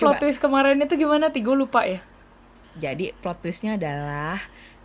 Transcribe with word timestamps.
plot 0.00 0.16
Coba. 0.16 0.22
twist 0.24 0.40
kemarin 0.40 0.80
itu 0.80 0.96
gimana? 0.96 1.28
Tigo 1.28 1.52
lupa 1.52 1.84
ya. 1.84 2.00
Jadi 2.80 3.12
plot 3.20 3.44
twistnya 3.44 3.76
adalah 3.76 4.40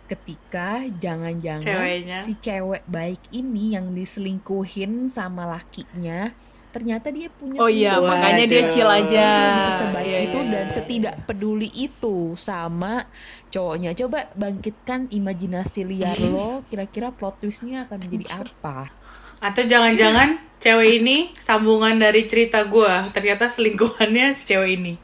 ketika 0.06 0.86
jangan-jangan 0.86 1.66
Ceweknya. 1.66 2.18
si 2.22 2.38
cewek 2.38 2.86
baik 2.86 3.18
ini 3.34 3.74
yang 3.74 3.90
diselingkuhin 3.90 5.10
sama 5.10 5.50
lakinya 5.50 6.30
ternyata 6.70 7.08
dia 7.08 7.32
punya 7.32 7.56
Oh 7.56 7.72
iya, 7.72 7.96
makanya 7.96 8.44
dia 8.44 8.68
chill 8.68 8.84
aja. 8.84 9.56
bisa 9.56 9.72
sebaik 9.72 10.04
Iya, 10.06 10.18
itu 10.28 10.38
iya, 10.44 10.52
dan 10.52 10.66
iya, 10.68 10.74
setidak 10.76 11.14
peduli 11.24 11.72
itu 11.72 12.36
sama 12.36 13.08
cowoknya. 13.48 13.96
Coba 13.96 14.28
bangkitkan 14.36 15.08
imajinasi 15.08 15.88
liar 15.88 16.20
lo, 16.20 16.60
kira-kira 16.70 17.16
plot 17.16 17.40
twistnya 17.40 17.88
akan 17.88 17.96
menjadi 17.96 18.44
apa? 18.44 18.92
Atau 19.40 19.64
jangan-jangan 19.64 20.36
cewek 20.60 21.00
ini 21.00 21.32
sambungan 21.40 21.96
dari 21.96 22.28
cerita 22.28 22.60
gua 22.68 23.08
ternyata 23.08 23.48
selingkuhannya 23.48 24.36
si 24.36 24.44
cewek 24.44 24.70
ini. 24.76 24.94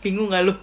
Bingung 0.00 0.32
gak 0.32 0.44
lu? 0.46 0.54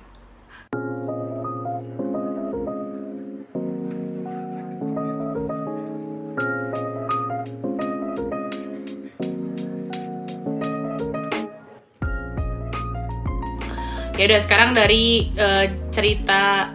Ya 14.13 14.29
udah 14.29 14.41
sekarang 14.45 14.77
dari 14.77 15.33
eh, 15.35 15.73
cerita 15.89 16.71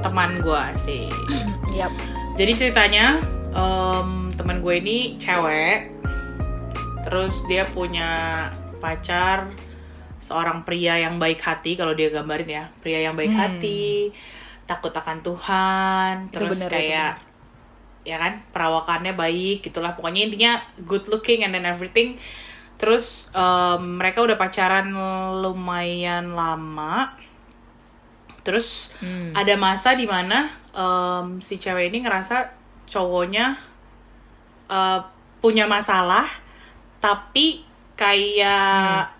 teman 0.00 0.38
gua 0.40 0.70
sih. 0.72 1.10
Yap. 1.76 1.92
Jadi 2.36 2.52
ceritanya 2.52 3.20
em, 3.56 4.28
teman 4.36 4.60
gue 4.60 4.76
ini 4.76 5.16
cewek, 5.16 5.92
terus 7.04 7.44
dia 7.48 7.64
punya 7.64 8.48
pacar 8.76 9.48
seorang 10.26 10.66
pria 10.66 10.98
yang 10.98 11.22
baik 11.22 11.38
hati 11.38 11.78
kalau 11.78 11.94
dia 11.94 12.10
gambarin 12.10 12.50
ya, 12.50 12.64
pria 12.82 12.98
yang 13.06 13.14
baik 13.14 13.30
Hmm. 13.30 13.40
hati, 13.46 14.10
takut 14.66 14.90
akan 14.90 15.22
Tuhan, 15.22 16.14
Itu 16.26 16.34
terus 16.34 16.58
bener, 16.58 16.70
kayak 16.74 17.12
ya 18.06 18.16
kan 18.22 18.38
perawakannya 18.54 19.14
baik 19.18 19.66
gitulah 19.66 19.94
pokoknya 19.94 20.26
intinya 20.26 20.52
good 20.82 21.06
looking 21.06 21.46
and 21.46 21.54
then 21.54 21.62
everything. 21.66 22.18
Terus 22.76 23.30
em, 23.32 23.82
mereka 23.98 24.20
udah 24.26 24.34
pacaran 24.36 24.90
lumayan 25.40 26.34
lama. 26.34 27.14
Terus 28.46 28.94
Hmm. 29.02 29.34
ada 29.34 29.54
masa 29.58 29.94
di 29.94 30.06
mana 30.06 30.46
em, 30.70 31.38
si 31.42 31.58
cewek 31.58 31.90
ini 31.90 32.02
ngerasa 32.02 32.36
cowoknya 32.86 33.58
eh, 34.66 35.00
punya 35.42 35.66
masalah 35.66 36.26
tapi 36.98 37.62
kayak 37.94 39.15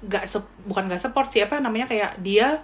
nggak 0.00 0.24
sep- 0.24 0.54
bukan 0.64 0.88
nggak 0.88 1.00
support 1.00 1.28
sih 1.28 1.44
apa 1.44 1.60
namanya 1.60 1.86
kayak 1.88 2.16
dia 2.24 2.60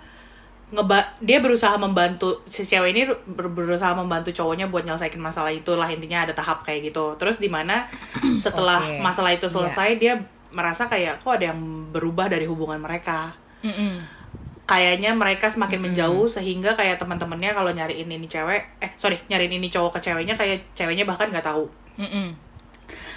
ngeba 0.67 0.99
dia 1.23 1.39
berusaha 1.39 1.79
membantu 1.79 2.43
si 2.51 2.67
cewek 2.67 2.91
ini 2.91 3.03
ber- 3.07 3.53
berusaha 3.55 3.95
membantu 3.95 4.35
cowoknya 4.35 4.67
buat 4.67 4.83
nyelesain 4.83 5.15
masalah 5.15 5.55
itu 5.55 5.71
lah 5.79 5.87
intinya 5.87 6.27
ada 6.27 6.35
tahap 6.35 6.67
kayak 6.67 6.91
gitu 6.91 7.15
terus 7.23 7.39
di 7.39 7.47
mana 7.47 7.87
setelah 8.45 8.83
Oke. 8.83 8.99
masalah 8.99 9.31
itu 9.31 9.47
selesai 9.47 9.95
dia 9.95 10.19
merasa 10.51 10.91
kayak 10.91 11.23
kok 11.23 11.39
ada 11.39 11.55
yang 11.55 11.61
berubah 11.95 12.27
dari 12.27 12.51
hubungan 12.51 12.83
mereka 12.83 13.31
Mm-mm. 13.63 14.03
kayaknya 14.67 15.15
mereka 15.15 15.47
semakin 15.47 15.79
menjauh 15.87 16.27
sehingga 16.27 16.75
kayak 16.75 16.99
teman-temannya 16.99 17.55
kalau 17.55 17.71
nyariin 17.71 18.11
ini 18.11 18.27
cewek 18.27 18.83
eh 18.83 18.91
sorry 18.99 19.23
nyariin 19.31 19.63
ini 19.63 19.71
cowok 19.71 20.03
ke 20.03 20.11
ceweknya 20.11 20.35
kayak 20.35 20.67
ceweknya 20.75 21.07
bahkan 21.07 21.31
nggak 21.31 21.47
tahu 21.47 21.71
Mm-mm. 22.03 22.35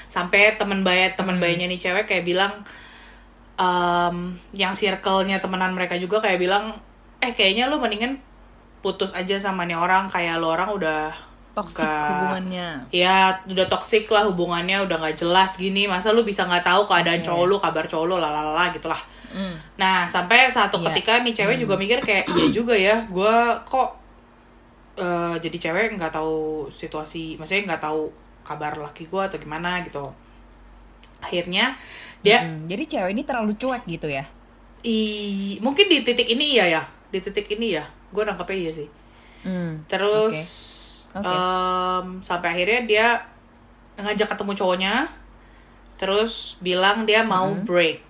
sampai 0.05 0.53
teman 0.61 0.85
bayat 0.85 1.17
teman 1.17 1.41
bayanya 1.41 1.65
nih 1.65 1.81
cewek 1.81 2.05
kayak 2.05 2.29
bilang 2.29 2.61
em, 3.59 4.15
yang 4.51 4.71
circle-nya 4.71 5.37
temenan 5.37 5.75
mereka 5.75 5.99
juga 5.99 6.17
kayak 6.17 6.39
bilang 6.39 6.79
eh 7.19 7.35
kayaknya 7.35 7.67
lu 7.67 7.77
mendingan 7.77 8.15
putus 8.79 9.11
aja 9.11 9.35
sama 9.35 9.67
nih 9.67 9.75
orang 9.75 10.07
kayak 10.07 10.39
lo 10.39 10.55
orang 10.55 10.71
udah 10.71 11.11
Toxic 11.51 11.83
hubungannya. 11.83 12.87
ya 12.87 13.35
udah 13.43 13.67
toxic 13.67 14.07
lah 14.07 14.23
hubungannya 14.23 14.79
udah 14.79 14.95
nggak 14.95 15.17
jelas 15.17 15.59
gini 15.59 15.85
masa 15.85 16.15
lu 16.15 16.23
bisa 16.23 16.47
nggak 16.47 16.63
tahu 16.63 16.87
keadaan 16.87 17.19
cowok 17.19 17.45
lu 17.45 17.55
kabar 17.59 17.83
cowok 17.83 18.05
lu 18.07 18.15
lalala 18.15 18.71
gitulah 18.71 19.01
Mm. 19.29 19.53
Nah, 19.77 20.09
sampai 20.09 20.49
satu 20.49 20.81
Iya. 20.81 20.89
ketika 20.89 21.21
nih 21.21 21.29
cewek 21.37 21.61
juga 21.61 21.77
mikir 21.77 22.01
kayak 22.01 22.25
iya 22.33 22.49
juga 22.57 22.73
ya, 22.73 22.97
gue 23.05 23.35
kok 23.61 23.93
eh, 24.97 25.35
jadi 25.37 25.69
cewek 25.69 26.01
nggak 26.01 26.09
tahu 26.09 26.65
situasi, 26.65 27.37
maksudnya 27.37 27.69
nggak 27.69 27.83
tahu 27.85 28.09
kabar 28.41 28.73
laki 28.73 29.05
gue 29.05 29.21
atau 29.21 29.37
gimana 29.37 29.85
gitu. 29.85 30.09
Akhirnya 31.19 31.75
dia 32.19 32.43
Hmm, 32.43 32.67
jadi 32.67 32.83
cewek 32.87 33.11
ini 33.15 33.23
terlalu 33.23 33.55
cuek 33.55 33.83
gitu 33.87 34.07
ya? 34.07 34.27
i 34.79 34.99
mungkin 35.59 35.91
di 35.91 36.03
titik 36.03 36.27
ini 36.29 36.55
iya 36.55 36.65
ya, 36.79 36.81
di 37.11 37.19
titik 37.19 37.51
ini 37.51 37.75
ya, 37.75 37.83
gue 38.11 38.23
nangkepnya 38.23 38.57
iya 38.57 38.71
sih. 38.71 38.87
Hmm, 39.43 39.83
Terus 39.87 40.35
Oke. 41.11 41.27
Oke. 41.27 41.27
em, 41.27 42.05
sampai 42.21 42.47
akhirnya 42.53 42.79
dia 42.85 43.07
ngajak 43.99 44.27
ketemu 44.31 44.51
cowoknya, 44.55 44.93
terus 45.99 46.55
bilang 46.63 47.03
dia 47.03 47.27
mau 47.27 47.51
break. 47.51 48.03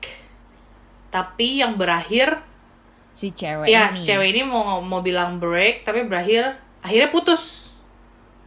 Tapi 1.09 1.57
yang 1.61 1.73
berakhir 1.73 2.37
si 3.11 3.33
cewek 3.35 3.67
ya 3.67 3.89
ini. 3.89 3.91
si 3.91 3.99
cewek 4.07 4.27
ini 4.31 4.41
mau 4.47 4.79
mau 4.79 5.01
bilang 5.03 5.41
break 5.43 5.83
tapi 5.83 6.07
berakhir 6.07 6.55
akhirnya 6.79 7.11
putus 7.11 7.75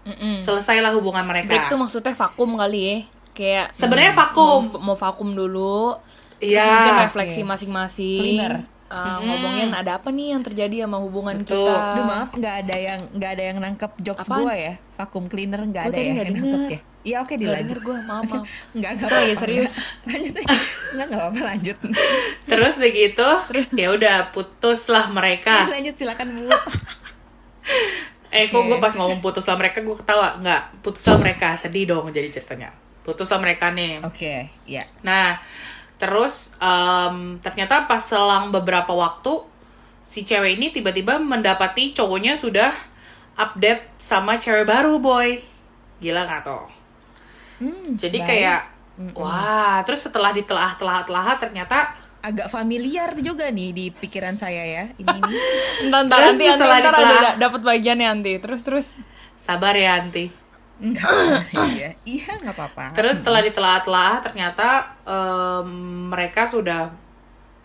Mm-mm. 0.02 0.40
selesailah 0.42 0.90
hubungan 0.96 1.22
mereka 1.22 1.46
Break 1.46 1.64
tuh 1.70 1.78
maksudnya 1.78 2.10
vakum 2.16 2.58
kali 2.58 2.80
ya. 2.82 2.96
Kayak 3.32 3.72
sebenarnya 3.72 4.12
mau, 4.12 4.20
vakum 4.28 4.60
mau 4.80 4.96
vakum 4.96 5.28
dulu. 5.32 5.96
Iya. 6.38 6.64
Mungkin 6.64 6.94
refleksi 7.06 7.40
masing-masing. 7.42 8.38
Cleaner. 8.38 8.54
Uh, 8.92 9.24
Ngomongin 9.24 9.72
ada 9.72 9.96
apa 9.96 10.12
nih 10.12 10.36
yang 10.36 10.44
terjadi 10.44 10.84
sama 10.84 11.00
hubungan 11.00 11.40
Betul. 11.40 11.64
kita. 11.64 11.96
Aduh 11.96 12.04
maaf 12.04 12.28
nggak 12.36 12.54
ada 12.60 12.76
yang 12.76 13.00
nggak 13.16 13.30
ada 13.32 13.44
yang 13.48 13.56
nangkep 13.56 13.92
jokes 14.04 14.28
Apaan? 14.28 14.44
gue 14.44 14.54
ya 14.54 14.74
vakum 15.00 15.24
cleaner 15.32 15.64
nggak 15.64 15.84
ada 15.88 15.96
ya 15.96 16.12
yang 16.12 16.36
nangkep 16.36 16.68
ya 16.68 16.80
iya 17.02 17.16
oke 17.24 17.34
Gak 17.34 17.40
dilanjut 17.40 17.78
gue, 17.80 17.96
maaf 18.04 18.22
maaf. 18.28 18.44
nggak 18.76 18.90
nggak 18.94 19.08
Apa 19.08 19.16
ya, 19.16 19.24
apa-apa. 19.24 19.40
serius? 19.40 19.74
lanjut 20.12 20.34
aja 20.36 20.58
nggak 20.92 21.06
nggak 21.08 21.24
apa 21.24 21.40
lanjut 21.40 21.78
terus 22.52 22.72
udah 22.76 22.92
gitu 22.92 23.28
ya 23.80 23.88
udah 23.90 24.16
putus 24.28 24.80
lah 24.92 25.08
mereka 25.08 25.72
lanjut 25.72 25.94
silakan 25.96 26.28
bu 26.36 26.52
eh 28.28 28.44
kok 28.48 28.60
gue 28.60 28.76
pas 28.76 28.92
ngomong 28.92 29.20
putus 29.20 29.44
lah 29.44 29.56
mereka 29.56 29.80
gue 29.80 29.96
ketawa 29.96 30.36
nggak 30.36 30.84
putus 30.84 31.04
lah 31.04 31.16
mereka 31.16 31.56
sedih 31.56 31.88
dong 31.88 32.12
jadi 32.12 32.28
ceritanya 32.28 32.72
putus 33.02 33.26
lah 33.26 33.38
mereka 33.38 33.70
nih 33.70 33.98
oke 34.00 34.34
ya 34.64 34.82
Nah, 35.00 35.38
terus 35.96 36.54
em, 36.58 37.38
ternyata 37.38 37.86
pas 37.86 37.98
selang 37.98 38.50
beberapa 38.50 38.90
waktu 38.90 39.42
si 39.98 40.22
cewek 40.22 40.56
ini 40.56 40.70
tiba-tiba 40.70 41.16
mendapati 41.16 41.90
cowoknya 41.90 42.34
sudah 42.34 42.74
update 43.32 43.86
sama 43.96 44.36
cewek 44.36 44.66
baru, 44.66 44.98
boy. 44.98 45.38
Gila 45.98 46.26
nggak 46.26 46.42
tuh? 46.42 46.66
Hmm, 47.58 47.94
Jadi 47.94 48.18
baik. 48.18 48.28
kayak 48.28 48.60
wah, 49.14 49.80
terus 49.82 50.02
setelah 50.02 50.30
ditelah-telah-telah 50.30 51.38
ternyata 51.38 51.94
agak 52.20 52.46
familiar 52.46 53.14
juga 53.18 53.46
nih 53.48 53.70
di 53.70 53.84
pikiran 53.88 54.34
saya 54.34 54.62
ya 54.62 54.84
ini 54.92 55.06
nih 55.08 55.38
Ntar, 55.90 56.06
ntar, 56.06 56.18
Terus 56.18 56.34
nanti, 56.36 56.44
nanti, 56.44 56.66
ditelah- 56.82 57.22
da- 57.24 57.38
dapat 57.40 57.60
bagiannya 57.62 58.06
nanti. 58.10 58.32
Terus, 58.38 58.60
terus. 58.62 58.86
sabar 59.34 59.74
ya, 59.74 59.98
Anti. 59.98 60.26
nggak 60.30 60.30
apa-apa 60.30 60.41
iya 60.82 61.94
iya 62.02 62.30
nggak 62.42 62.54
apa-apa 62.58 62.98
Terus 62.98 63.22
setelah 63.22 63.38
ditelah-telah 63.38 64.18
ternyata 64.18 64.90
em, 65.06 65.68
mereka 66.10 66.42
sudah 66.44 66.90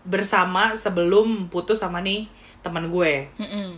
bersama 0.07 0.71
sebelum 0.77 1.51
putus 1.51 1.83
sama 1.83 1.99
nih 1.99 2.29
teman 2.63 2.87
gue. 2.87 3.27
Mm-mm. 3.35 3.75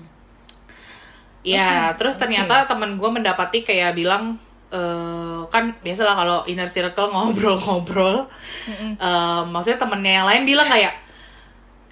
Ya, 1.42 1.96
terus 1.96 2.20
ternyata 2.20 2.68
temen 2.68 3.00
gue 3.00 3.10
mendapati 3.10 3.64
kayak 3.64 3.96
bilang 3.96 4.38
eh 4.70 5.42
kan 5.50 5.74
biasalah 5.82 6.14
kalau 6.14 6.40
inner 6.46 6.70
circle 6.70 7.10
ngobrol-ngobrol, 7.10 8.30
eh, 8.70 9.42
maksudnya 9.50 9.82
temennya 9.82 10.22
yang 10.22 10.28
lain 10.30 10.44
bilang 10.46 10.70
kayak 10.70 10.94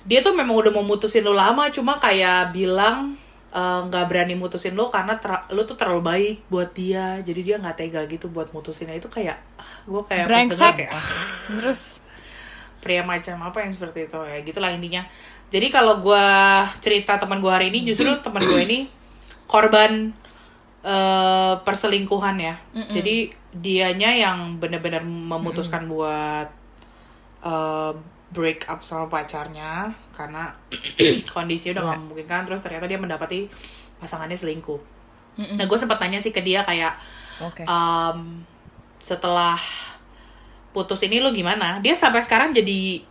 dia 0.05 0.21
tuh 0.21 0.37
memang 0.37 0.53
udah 0.53 0.71
mau 0.71 0.85
mutusin 0.85 1.25
lo 1.25 1.33
lama, 1.33 1.73
cuma 1.73 1.97
kayak 1.97 2.53
bilang 2.53 3.17
eh, 3.57 3.79
nggak 3.89 4.05
berani 4.05 4.37
mutusin 4.37 4.77
lo 4.77 4.93
karena 4.93 5.17
ter- 5.17 5.49
lo 5.49 5.65
tuh 5.65 5.73
terlalu 5.73 6.01
baik 6.05 6.37
buat 6.53 6.69
dia, 6.77 7.17
jadi 7.25 7.41
dia 7.41 7.55
nggak 7.57 7.77
tega 7.81 8.01
gitu 8.05 8.29
buat 8.29 8.53
mutusinnya. 8.53 8.93
Itu 8.93 9.09
kayak 9.09 9.41
gue 9.89 10.01
kayak 10.05 10.25
Brengsek. 10.29 10.85
kayak 10.85 10.93
ah, 10.93 11.05
Terus. 11.57 12.05
pria 12.77 13.01
macam 13.03 13.41
apa 13.41 13.65
yang 13.65 13.73
seperti 13.73 14.05
itu. 14.07 14.19
Ya 14.21 14.39
gitulah 14.45 14.69
intinya. 14.71 15.01
Jadi 15.49 15.67
kalau 15.73 15.99
gue 15.99 16.27
cerita 16.79 17.17
teman 17.17 17.41
gue 17.41 17.49
hari 17.51 17.73
ini 17.73 17.83
justru 17.83 18.07
teman 18.21 18.39
gue 18.45 18.61
ini 18.63 18.79
korban 19.49 20.13
eh, 20.85 21.53
perselingkuhan 21.65 22.37
ya. 22.39 22.55
Jadi 22.93 23.15
dianya 23.57 24.13
yang 24.13 24.61
benar-benar 24.61 25.01
memutuskan 25.03 25.89
buat 25.89 26.47
eh, 27.43 27.91
break 28.27 28.67
up 28.67 28.83
sama 28.83 29.07
pacarnya 29.07 29.95
karena 30.11 30.51
kondisi 31.35 31.71
udah 31.71 31.81
nggak 31.83 31.99
memungkinkan 32.03 32.41
terus 32.43 32.59
ternyata 32.59 32.85
dia 32.85 32.99
mendapati 32.99 33.47
pasangannya 33.97 34.35
selingkuh. 34.35 34.79
Nah 35.37 35.65
gue 35.69 35.77
sempat 35.77 36.01
tanya 36.01 36.17
sih 36.17 36.33
ke 36.33 36.41
dia 36.41 36.65
kayak 36.65 36.97
oke. 37.39 37.63
um, 37.63 38.41
setelah 38.97 39.57
putus 40.73 41.01
ini 41.05 41.21
lo 41.23 41.31
gimana? 41.31 41.79
Dia 41.79 41.95
sampai 41.95 42.21
sekarang 42.21 42.51
jadi 42.53 43.01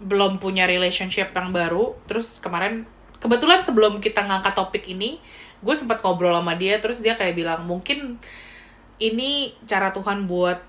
belum 0.00 0.40
punya 0.40 0.64
relationship 0.64 1.30
yang 1.36 1.52
baru. 1.52 1.96
Terus 2.08 2.40
kemarin 2.40 2.88
kebetulan 3.20 3.60
sebelum 3.60 4.00
kita 4.00 4.24
ngangkat 4.24 4.56
topik 4.56 4.84
ini 4.88 5.20
gue 5.60 5.74
sempat 5.76 6.00
ngobrol 6.00 6.34
sama 6.34 6.56
dia. 6.56 6.80
Terus 6.80 7.04
dia 7.04 7.14
kayak 7.14 7.36
bilang 7.36 7.68
mungkin 7.68 8.18
ini 9.00 9.54
cara 9.64 9.92
Tuhan 9.92 10.26
buat 10.28 10.60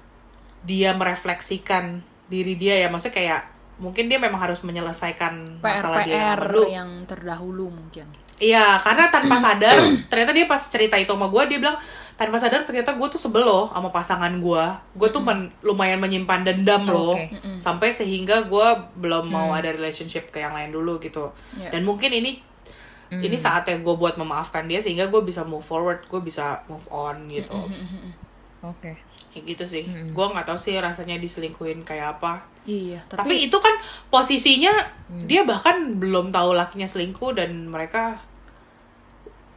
dia 0.64 0.94
merefleksikan 0.94 2.04
diri 2.32 2.56
dia 2.60 2.80
ya. 2.80 2.88
Maksudnya 2.92 3.16
kayak 3.16 3.42
mungkin 3.82 4.06
dia 4.06 4.22
memang 4.22 4.38
harus 4.38 4.62
menyelesaikan 4.62 5.58
masalah 5.58 6.06
dia 6.06 6.14
yang 6.14 6.22
PR 6.22 6.42
dulu 6.46 6.64
yang 6.70 6.90
terdahulu 7.10 7.66
mungkin. 7.74 8.06
Iya, 8.42 8.82
karena 8.82 9.14
tanpa 9.14 9.38
sadar, 9.38 9.78
ternyata 10.10 10.34
dia 10.34 10.50
pas 10.50 10.58
cerita 10.58 10.98
itu 10.98 11.14
sama 11.14 11.30
gue, 11.30 11.42
dia 11.46 11.58
bilang 11.62 11.78
tanpa 12.18 12.42
sadar 12.42 12.66
ternyata 12.66 12.98
gue 12.98 13.08
tuh 13.10 13.22
sebel 13.22 13.46
loh 13.46 13.70
sama 13.70 13.94
pasangan 13.94 14.34
gue. 14.42 14.66
Gue 14.98 15.10
tuh 15.14 15.22
men- 15.22 15.54
lumayan 15.62 16.02
menyimpan 16.02 16.42
dendam 16.42 16.90
loh, 16.90 17.14
Oke. 17.14 17.38
sampai 17.62 17.94
sehingga 17.94 18.50
gue 18.50 18.68
belum 18.98 19.30
mau 19.30 19.54
ada 19.54 19.70
relationship 19.70 20.34
ke 20.34 20.42
yang 20.42 20.58
lain 20.58 20.74
dulu 20.74 20.98
gitu. 20.98 21.30
Iya. 21.58 21.70
Dan 21.78 21.86
mungkin 21.86 22.10
ini 22.14 22.42
ini 23.12 23.36
saatnya 23.36 23.76
gue 23.84 23.96
buat 24.00 24.16
memaafkan 24.16 24.66
dia 24.72 24.80
sehingga 24.80 25.12
gue 25.12 25.22
bisa 25.22 25.44
move 25.44 25.62
forward, 25.62 26.08
gue 26.08 26.22
bisa 26.24 26.64
move 26.72 26.88
on 26.90 27.28
gitu. 27.28 27.60
Oke. 28.64 29.11
Kayak 29.32 29.44
gitu 29.48 29.64
sih. 29.66 29.84
Gue 30.12 30.26
nggak 30.28 30.44
tahu 30.44 30.60
sih 30.60 30.76
rasanya 30.76 31.16
diselingkuhin 31.16 31.82
kayak 31.82 32.20
apa. 32.20 32.44
Iya, 32.62 33.02
Tapi, 33.08 33.26
tapi, 33.26 33.36
itu 33.48 33.58
kan 33.58 33.74
posisinya 34.08 34.70
dia 35.26 35.42
bahkan 35.42 35.98
belum 35.98 36.30
tahu 36.30 36.54
lakinya 36.54 36.86
selingkuh 36.86 37.34
dan 37.34 37.66
mereka 37.66 38.22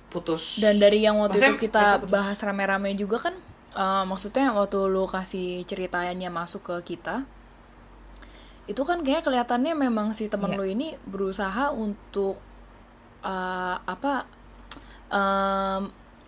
putus. 0.09 0.56
dan 0.56 0.79
dari 0.79 1.03
yang 1.03 1.19
waktu 1.19 1.37
Maksudnya 1.37 1.53
itu 1.59 1.65
kita 1.69 1.85
bahas 2.06 2.38
rame-rame 2.41 2.94
juga 2.94 3.19
kan 3.19 3.35
eh, 3.75 4.05
maksudnya 4.06 4.55
waktu 4.55 4.79
lu 4.87 5.05
kasih 5.05 5.67
ceritanya 5.67 6.31
masuk 6.31 6.62
ke 6.62 6.94
kita 6.94 7.27
itu 8.65 8.81
kan 8.81 9.03
kayak 9.03 9.27
kelihatannya 9.27 9.75
memang 9.77 10.15
si 10.15 10.31
temen 10.31 10.55
Iya. 10.55 10.56
lu 10.56 10.65
ini 10.65 10.94
berusaha 11.05 11.75
untuk 11.75 12.38
eh, 13.20 13.77
apa 13.77 14.25
em, 15.11 15.82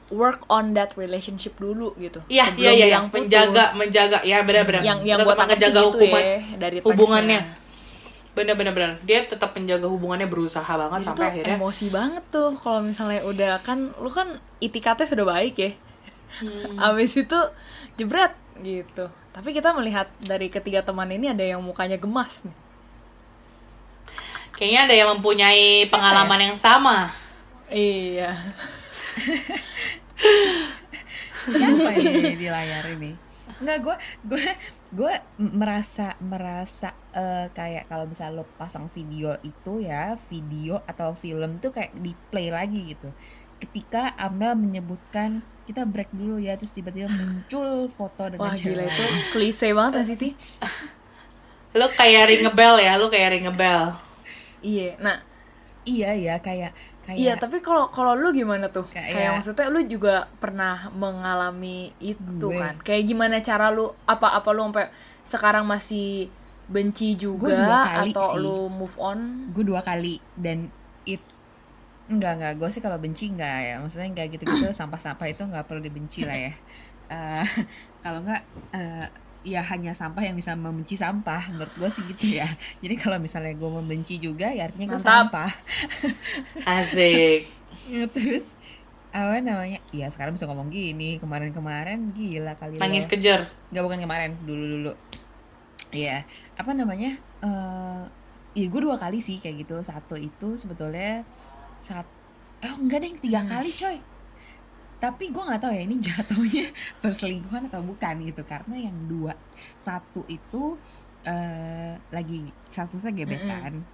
work 0.09 0.47
on 0.47 0.71
that 0.73 0.95
relationship 0.95 1.57
dulu 1.57 1.91
gitu 1.97 2.23
Iya, 2.27 2.47
sebelum 2.49 2.63
iya, 2.63 2.71
iya, 2.73 2.87
yang 2.93 3.05
putus. 3.07 3.27
menjaga, 3.27 3.65
menjaga, 3.75 4.19
ya 4.23 4.39
benar-benar. 4.43 4.81
yang 4.81 4.99
yang 5.03 5.19
Tetap 5.19 5.29
buat 5.29 5.39
menjaga 5.45 5.67
gitu 5.67 5.83
hukuman, 5.93 6.23
ya 6.23 6.37
dari 6.57 6.77
hubungannya. 6.79 7.41
benar. 8.69 8.91
Dia 9.03 9.25
tetap 9.25 9.51
menjaga 9.53 9.87
hubungannya, 9.87 10.29
berusaha 10.29 10.69
banget 10.69 11.01
itu 11.01 11.07
sampai 11.09 11.19
tuh 11.19 11.31
akhirnya. 11.33 11.57
emosi 11.57 11.87
banget 11.89 12.25
tuh 12.29 12.49
kalau 12.55 12.81
misalnya 12.81 13.21
udah 13.23 13.53
kan 13.59 13.91
lu 13.97 14.07
kan 14.07 14.29
itikatnya 14.59 15.07
sudah 15.07 15.25
baik 15.25 15.57
ya 15.57 15.73
Hmm. 16.27 16.75
abis 16.91 17.17
itu 17.17 17.39
jebret 17.95 18.35
gitu 18.59 19.07
tapi 19.31 19.51
kita 19.51 19.71
melihat 19.71 20.11
dari 20.21 20.51
ketiga 20.51 20.83
teman 20.83 21.07
ini 21.07 21.31
ada 21.31 21.41
yang 21.41 21.63
mukanya 21.63 21.95
gemas 21.97 22.43
nih 22.43 22.57
Kayaknya 24.51 24.81
ada 24.83 24.95
yang 24.97 25.09
mempunyai 25.13 25.87
pengalaman 25.87 26.41
yang 26.43 26.57
sama. 26.57 27.13
iya 27.69 28.35
Siapa 31.47 31.91
ini 31.95 32.35
di 32.35 32.49
layar 32.51 32.85
ini? 32.91 33.13
Enggak, 33.57 33.79
gue 33.81 33.97
gue 34.27 34.47
gue 34.93 35.13
merasa 35.39 36.19
merasa 36.19 36.93
eh, 37.15 37.47
kayak 37.55 37.89
kalau 37.89 38.05
misalnya 38.05 38.43
lo 38.43 38.45
pasang 38.59 38.91
video 38.91 39.33
itu 39.41 39.81
ya 39.81 40.19
video 40.29 40.83
atau 40.85 41.15
film 41.17 41.63
tuh 41.63 41.71
kayak 41.73 41.95
di 41.97 42.13
play 42.29 42.51
lagi 42.51 42.93
gitu. 42.93 43.09
Ketika 43.57 44.13
Amel 44.21 44.53
menyebutkan 44.59 45.41
kita 45.65 45.89
break 45.89 46.13
dulu 46.13 46.37
ya, 46.37 46.59
terus 46.61 46.77
tiba-tiba 46.77 47.09
muncul 47.09 47.89
foto 47.89 48.29
dengan 48.29 48.53
wah 48.53 48.55
gila 48.55 48.85
itu 48.85 49.05
klise 49.33 49.73
banget 49.73 50.03
sih 50.05 50.19
Ti? 50.21 50.31
Lu 51.77 51.87
kayak 51.97 52.29
ring 52.29 52.45
a 52.45 52.53
bell 52.53 52.77
ya, 52.77 53.01
lu 53.01 53.09
kayak 53.09 53.31
ring 53.33 53.47
a 53.49 53.55
bell. 53.55 53.97
iya 54.61 54.99
nah 54.99 55.23
Iya 55.87 56.19
ya, 56.19 56.35
kayak 56.43 56.75
kayak 57.07 57.17
iya 57.17 57.33
tapi 57.39 57.63
kalau 57.63 57.87
kalau 57.89 58.19
lu 58.19 58.35
gimana 58.35 58.67
tuh? 58.67 58.83
Kayak- 58.91 59.15
kayak 59.15 59.31
maksudnya 59.39 59.71
lu 59.71 59.81
juga 59.87 60.27
pernah 60.43 60.91
mengalami 60.91 61.95
itu 62.03 62.51
Gue. 62.51 62.59
kan? 62.59 62.75
Kayak 62.83 63.03
gimana 63.07 63.39
cara 63.39 63.71
lu 63.71 63.87
apa 64.05 64.35
apa 64.35 64.51
lu 64.51 64.67
sampai 64.67 64.91
sekarang 65.23 65.65
masih 65.65 66.27
benci 66.67 67.15
juga 67.15 67.47
dua 67.55 67.79
kali 67.87 68.11
atau 68.11 68.29
sih. 68.35 68.43
lu 68.43 68.59
move 68.67 68.97
on? 68.99 69.19
Gue 69.55 69.63
dua 69.63 69.81
kali 69.87 70.19
dan 70.35 70.67
it 71.07 71.23
enggak 72.11 72.43
enggak. 72.43 72.53
Gue 72.59 72.69
sih 72.75 72.83
kalau 72.83 72.99
benci 72.99 73.31
enggak 73.31 73.59
ya. 73.63 73.75
Maksudnya 73.79 74.11
enggak 74.11 74.27
gitu-gitu 74.35 74.67
sampah-sampah 74.83 75.27
itu 75.31 75.47
enggak 75.47 75.65
perlu 75.71 75.79
dibenci 75.81 76.27
lah 76.27 76.35
ya. 76.35 76.53
Eh, 77.07 77.47
kalau 78.03 78.27
enggak 78.27 78.43
eh, 78.75 79.07
ya 79.47 79.63
hanya 79.63 79.95
sampah 79.95 80.27
yang 80.27 80.35
bisa 80.35 80.59
membenci 80.59 80.99
sampah 80.99 81.55
menurut 81.55 81.71
gue 81.71 81.87
sih 81.87 82.03
gitu 82.11 82.27
ya. 82.43 82.51
Jadi 82.83 82.95
kalau 82.99 83.23
misalnya 83.23 83.55
gue 83.55 83.71
membenci 83.71 84.19
juga 84.19 84.51
ya 84.51 84.67
artinya 84.67 84.91
gue 84.91 85.01
sampah. 85.01 85.51
Asik. 86.67 87.43
Ya, 87.87 88.03
terus 88.11 88.43
apa 89.15 89.39
namanya? 89.39 89.79
Ya 89.95 90.11
sekarang 90.11 90.35
bisa 90.35 90.51
ngomong 90.51 90.75
gini 90.75 91.23
kemarin-kemarin 91.23 92.11
gila 92.11 92.59
kali 92.59 92.75
lo. 92.75 92.83
Nangis 92.83 93.07
kejar. 93.07 93.47
nggak 93.71 93.85
bukan 93.87 94.03
kemarin 94.03 94.35
dulu 94.43 94.65
dulu 94.75 94.93
Iya 95.95 96.27
apa 96.59 96.75
namanya? 96.75 97.15
Eh 97.47 98.03
ya 98.59 98.67
gue 98.67 98.81
dua 98.83 98.99
kali 98.99 99.23
sih 99.23 99.39
kayak 99.39 99.63
gitu. 99.63 99.79
Satu 99.87 100.19
itu 100.19 100.59
sebetulnya 100.59 101.23
saat 101.79 102.11
oh 102.67 102.75
enggak 102.83 103.07
deh 103.07 103.15
tiga 103.23 103.47
kali 103.47 103.71
coy 103.71 104.03
tapi 104.97 105.29
gue 105.29 105.43
nggak 105.43 105.61
tahu 105.61 105.73
ya 105.77 105.83
ini 105.85 105.97
jatuhnya 106.01 106.67
perselingkuhan 107.05 107.69
atau 107.69 107.85
bukan 107.85 108.25
gitu. 108.25 108.43
Karena 108.49 108.77
yang 108.81 108.97
dua 109.09 109.37
satu 109.77 110.25
itu 110.29 110.81
eh 111.27 111.95
lagi 112.09 112.49
statusnya 112.73 113.13
gebetan. 113.13 113.85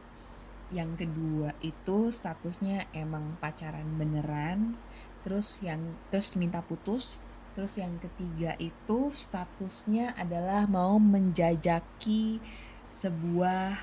Yang 0.73 1.05
kedua 1.05 1.53
itu 1.61 2.09
statusnya 2.15 2.87
emang 2.95 3.35
pacaran 3.43 3.87
beneran. 3.99 4.79
Terus 5.27 5.63
yang 5.67 5.99
terus 6.09 6.39
minta 6.39 6.63
putus. 6.63 7.19
Terus 7.53 7.77
yang 7.77 8.01
ketiga 8.01 8.57
itu 8.57 9.13
statusnya 9.13 10.17
adalah 10.17 10.65
mau 10.65 10.97
menjajaki 10.97 12.41
sebuah 12.89 13.77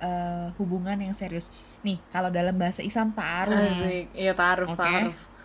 eh, 0.00 0.48
hubungan 0.56 0.98
yang 0.98 1.14
serius. 1.14 1.52
Nih 1.84 2.00
kalau 2.08 2.32
dalam 2.32 2.56
bahasa 2.56 2.80
Islam 2.80 3.12
taruh 3.12 3.60
asik. 3.60 4.10
Iya 4.16 4.32
taruh 4.32 4.72
Oke. 4.72 4.80
taruh 4.80 5.35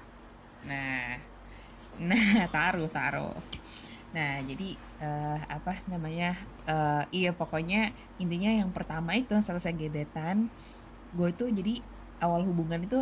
Nah, 0.70 1.18
nah 2.10 2.48
taruh 2.54 2.90
taruh. 2.90 3.36
Nah 4.16 4.44
jadi 4.50 4.64
eh, 5.02 5.38
apa 5.56 5.72
namanya? 5.92 6.36
eh, 6.68 7.04
iya 7.16 7.32
pokoknya 7.40 7.78
intinya 8.22 8.52
yang 8.60 8.70
pertama 8.76 9.12
itu 9.20 9.32
yang 9.36 9.46
selesai 9.46 9.74
gebetan, 9.76 10.38
gue 11.16 11.28
itu 11.34 11.44
jadi 11.60 11.72
awal 12.22 12.42
hubungan 12.50 12.82
itu 12.86 12.98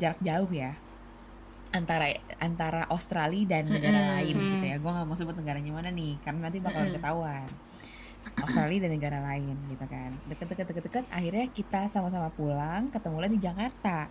jarak 0.00 0.20
jauh 0.22 0.50
ya 0.52 0.80
antara 1.72 2.04
antara 2.36 2.84
Australia 2.94 3.44
dan 3.48 3.72
negara 3.72 4.00
Mm-mm. 4.00 4.12
lain 4.12 4.36
gitu 4.52 4.64
ya. 4.70 4.76
Gue 4.82 4.90
nggak 4.92 5.06
mau 5.08 5.16
sebut 5.16 5.36
negaranya 5.40 5.72
mana 5.72 5.88
nih, 5.98 6.20
karena 6.24 6.40
nanti 6.48 6.58
bakalan 6.60 6.88
Mm-mm. 6.88 6.96
ketahuan. 6.96 7.50
Australia 8.44 8.78
dan 8.86 8.92
negara 8.96 9.18
lain 9.22 9.56
gitu 9.70 9.84
kan. 9.88 10.10
Deket-deket 10.30 10.66
deket-deket 10.70 11.04
akhirnya 11.10 11.44
kita 11.58 11.86
sama-sama 11.90 12.28
pulang, 12.34 12.90
ketemulah 12.92 13.30
di 13.30 13.38
Jakarta 13.42 14.10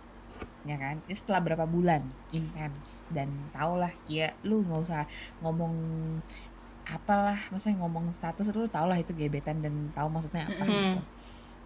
ya 0.62 0.76
kan? 0.78 1.02
Ini 1.06 1.14
setelah 1.16 1.40
berapa 1.42 1.64
bulan? 1.66 2.02
Intens 2.30 3.10
dan 3.10 3.50
tau 3.50 3.78
lah 3.78 3.92
ya 4.06 4.34
lu 4.46 4.62
nggak 4.62 4.80
usah 4.82 5.04
ngomong 5.42 5.74
apalah 6.82 7.38
maksudnya 7.50 7.78
ngomong 7.78 8.10
status 8.10 8.50
lu 8.50 8.66
tau 8.66 8.90
lah 8.90 8.98
itu 8.98 9.14
gebetan 9.14 9.62
dan 9.62 9.94
tahu 9.94 10.08
maksudnya 10.10 10.50
apa 10.50 10.62
Mm-mm. 10.66 10.74
gitu. 10.74 11.00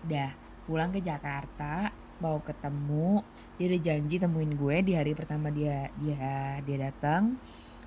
Udah 0.09 0.31
pulang 0.67 0.91
ke 0.93 1.01
Jakarta 1.01 1.93
mau 2.17 2.41
ketemu 2.41 3.21
dia 3.61 3.67
udah 3.69 3.81
janji 3.85 4.17
temuin 4.17 4.53
gue 4.57 4.77
di 4.81 4.93
hari 4.97 5.13
pertama 5.13 5.49
dia 5.53 5.89
dia 5.97 6.61
dia 6.65 6.77
datang. 6.91 7.37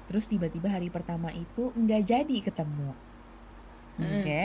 Terus 0.09 0.25
tiba-tiba 0.25 0.73
hari 0.73 0.89
pertama 0.89 1.29
itu 1.33 1.69
nggak 1.73 2.01
jadi 2.05 2.37
ketemu. 2.41 2.97
Mm. 3.99 4.09
oke? 4.21 4.43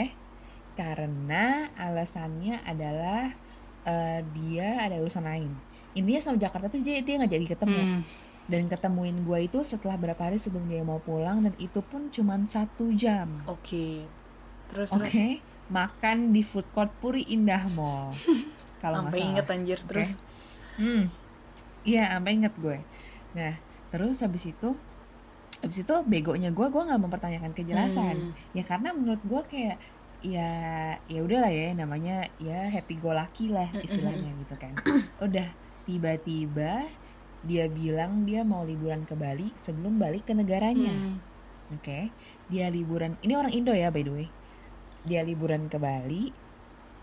Karena 0.75 1.71
alasannya 1.73 2.61
adalah 2.67 3.33
eh, 3.87 4.21
dia 4.35 4.81
ada 4.83 4.99
urusan 5.01 5.25
lain 5.25 5.51
intinya 5.95 6.21
sama 6.21 6.37
Jakarta 6.37 6.67
tuh 6.67 6.79
dia 6.79 6.99
dia 6.99 7.15
nggak 7.15 7.31
jadi 7.31 7.45
ketemu 7.49 7.79
Hmm. 7.79 8.01
dan 8.45 8.61
ketemuin 8.67 9.17
gue 9.21 9.39
itu 9.41 9.59
setelah 9.63 9.95
berapa 9.95 10.19
hari 10.19 10.37
sebelum 10.37 10.67
dia 10.67 10.83
mau 10.83 10.99
pulang 10.99 11.41
dan 11.41 11.55
itu 11.57 11.81
pun 11.81 12.07
cuman 12.07 12.45
satu 12.45 12.93
jam 12.93 13.31
oke 13.43 14.05
terus 14.67 14.91
oke 14.91 15.01
terus 15.01 15.41
makan 15.65 16.29
di 16.29 16.45
food 16.45 16.69
court 16.69 16.93
Puri 16.95 17.25
Indah 17.27 17.65
Mall 17.71 18.13
kalau 18.83 19.01
nggak 19.01 19.09
sampai 19.09 19.17
salah 19.17 19.31
inget 19.31 19.45
anjir 19.49 19.79
terus 19.81 20.09
Hmm. 20.75 21.07
Iya, 21.87 22.11
sampai 22.11 22.35
inget 22.35 22.51
gue. 22.59 22.83
Nah, 23.31 23.55
terus 23.87 24.19
habis 24.19 24.43
itu 24.43 24.75
habis 25.63 25.79
itu 25.79 25.95
begonya 26.03 26.51
gue 26.51 26.67
gue 26.67 26.83
nggak 26.83 26.99
mempertanyakan 26.99 27.55
kejelasan. 27.55 28.15
Hmm. 28.19 28.31
Ya 28.51 28.67
karena 28.67 28.91
menurut 28.91 29.23
gue 29.23 29.41
kayak 29.47 29.79
ya 30.19 30.49
ya 31.07 31.19
udahlah 31.23 31.47
ya 31.47 31.71
namanya 31.71 32.27
ya 32.43 32.67
happy 32.67 32.99
go 32.99 33.15
lucky 33.15 33.47
lah 33.47 33.71
istilahnya 33.79 34.35
gitu 34.35 34.55
kan. 34.59 34.75
Udah 35.25 35.47
tiba-tiba 35.85 36.85
dia 37.41 37.65
bilang 37.65 38.25
dia 38.25 38.41
mau 38.41 38.61
liburan 38.61 39.05
ke 39.05 39.13
Bali 39.13 39.53
sebelum 39.53 39.95
balik 39.95 40.25
ke 40.25 40.33
negaranya. 40.33 40.89
Hmm. 40.89 41.21
Oke, 41.71 42.09
dia 42.47 42.69
liburan. 42.69 43.17
Ini 43.21 43.33
orang 43.33 43.49
Indo 43.49 43.69
ya 43.69 43.89
by 43.89 44.01
the 44.01 44.11
way. 44.11 44.27
Dia 45.01 45.21
liburan 45.21 45.65
ke 45.65 45.77
Bali. 45.77 46.33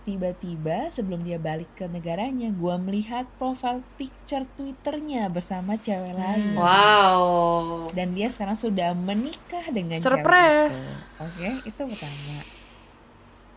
tiba-tiba 0.03 0.91
sebelum 0.91 1.23
dia 1.23 1.39
balik 1.39 1.79
ke 1.79 1.87
negaranya 1.87 2.51
gue 2.51 2.75
melihat 2.77 3.23
profile 3.39 3.87
picture 3.95 4.43
twitternya 4.53 5.31
bersama 5.31 5.79
cewek 5.79 6.11
lain 6.11 6.59
Wow. 6.59 7.87
dan 7.95 8.11
dia 8.11 8.27
sekarang 8.27 8.59
sudah 8.59 8.99
menikah 8.99 9.63
dengan 9.71 10.03
Surprise. 10.03 10.99
cewek 10.99 11.55
itu 11.63 11.71
oke 11.71 11.71
itu 11.71 11.83
pertama 11.87 12.35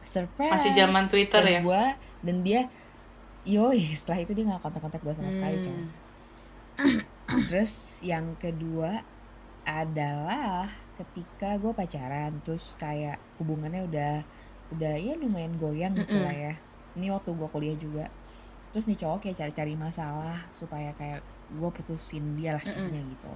surprise 0.05 0.53
Masih 0.53 0.72
zaman 0.77 1.10
Twitter 1.10 1.41
dan 1.41 1.50
ya? 1.50 1.62
gua 1.62 1.84
dan 2.22 2.36
dia 2.41 2.70
yoi 3.45 3.81
setelah 3.93 4.25
itu 4.25 4.31
dia 4.33 4.45
nggak 4.49 4.61
kontak-kontak 4.61 5.01
gue 5.05 5.13
sama 5.13 5.31
sekali 5.31 5.57
coy 5.61 5.77
terus 7.45 8.03
yang 8.03 8.35
kedua 8.37 9.05
adalah 9.65 10.69
ketika 10.95 11.57
gue 11.57 11.73
pacaran 11.73 12.37
terus 12.45 12.77
kayak 12.77 13.17
hubungannya 13.41 13.81
udah 13.89 14.13
udah 14.77 14.93
ya 14.97 15.13
lumayan 15.17 15.57
goyang 15.57 15.93
gitu 15.97 16.17
lah 16.21 16.33
ya. 16.33 16.53
Ini 16.95 17.11
waktu 17.11 17.33
gue 17.35 17.49
kuliah 17.51 17.77
juga. 17.77 18.05
Terus 18.71 18.87
nih 18.87 18.97
cowok 18.99 19.25
kayak 19.25 19.37
cari-cari 19.41 19.73
masalah 19.75 20.47
supaya 20.51 20.91
kayak 20.95 21.21
gue 21.45 21.69
putusin 21.69 22.35
dia 22.35 22.57
lah 22.57 22.63
intinya 22.65 23.01
gitu 23.13 23.29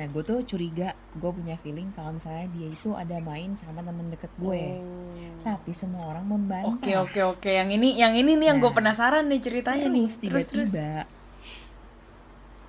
nah 0.00 0.08
gue 0.08 0.24
tuh 0.24 0.40
curiga 0.48 0.96
gue 1.12 1.28
punya 1.28 1.60
feeling 1.60 1.92
kalau 1.92 2.16
misalnya 2.16 2.48
dia 2.56 2.72
itu 2.72 2.96
ada 2.96 3.20
main 3.20 3.52
sama 3.52 3.84
temen 3.84 4.08
deket 4.08 4.32
gue 4.40 4.80
tapi 5.44 5.72
semua 5.72 6.08
orang 6.14 6.24
membantah. 6.24 6.72
Oke 6.72 6.92
oke 6.96 7.20
oke. 7.36 7.50
Yang 7.50 7.68
ini 7.80 7.88
yang 7.98 8.12
ini 8.16 8.36
nih 8.38 8.46
yang 8.54 8.58
gue 8.62 8.70
Nah, 8.70 8.76
penasaran 8.78 9.26
nih 9.26 9.40
ceritanya 9.42 9.88
nih. 9.90 10.06
terus 10.06 10.22
Terus 10.22 10.46
terus. 10.48 10.70
tiba-tiba 10.72 11.04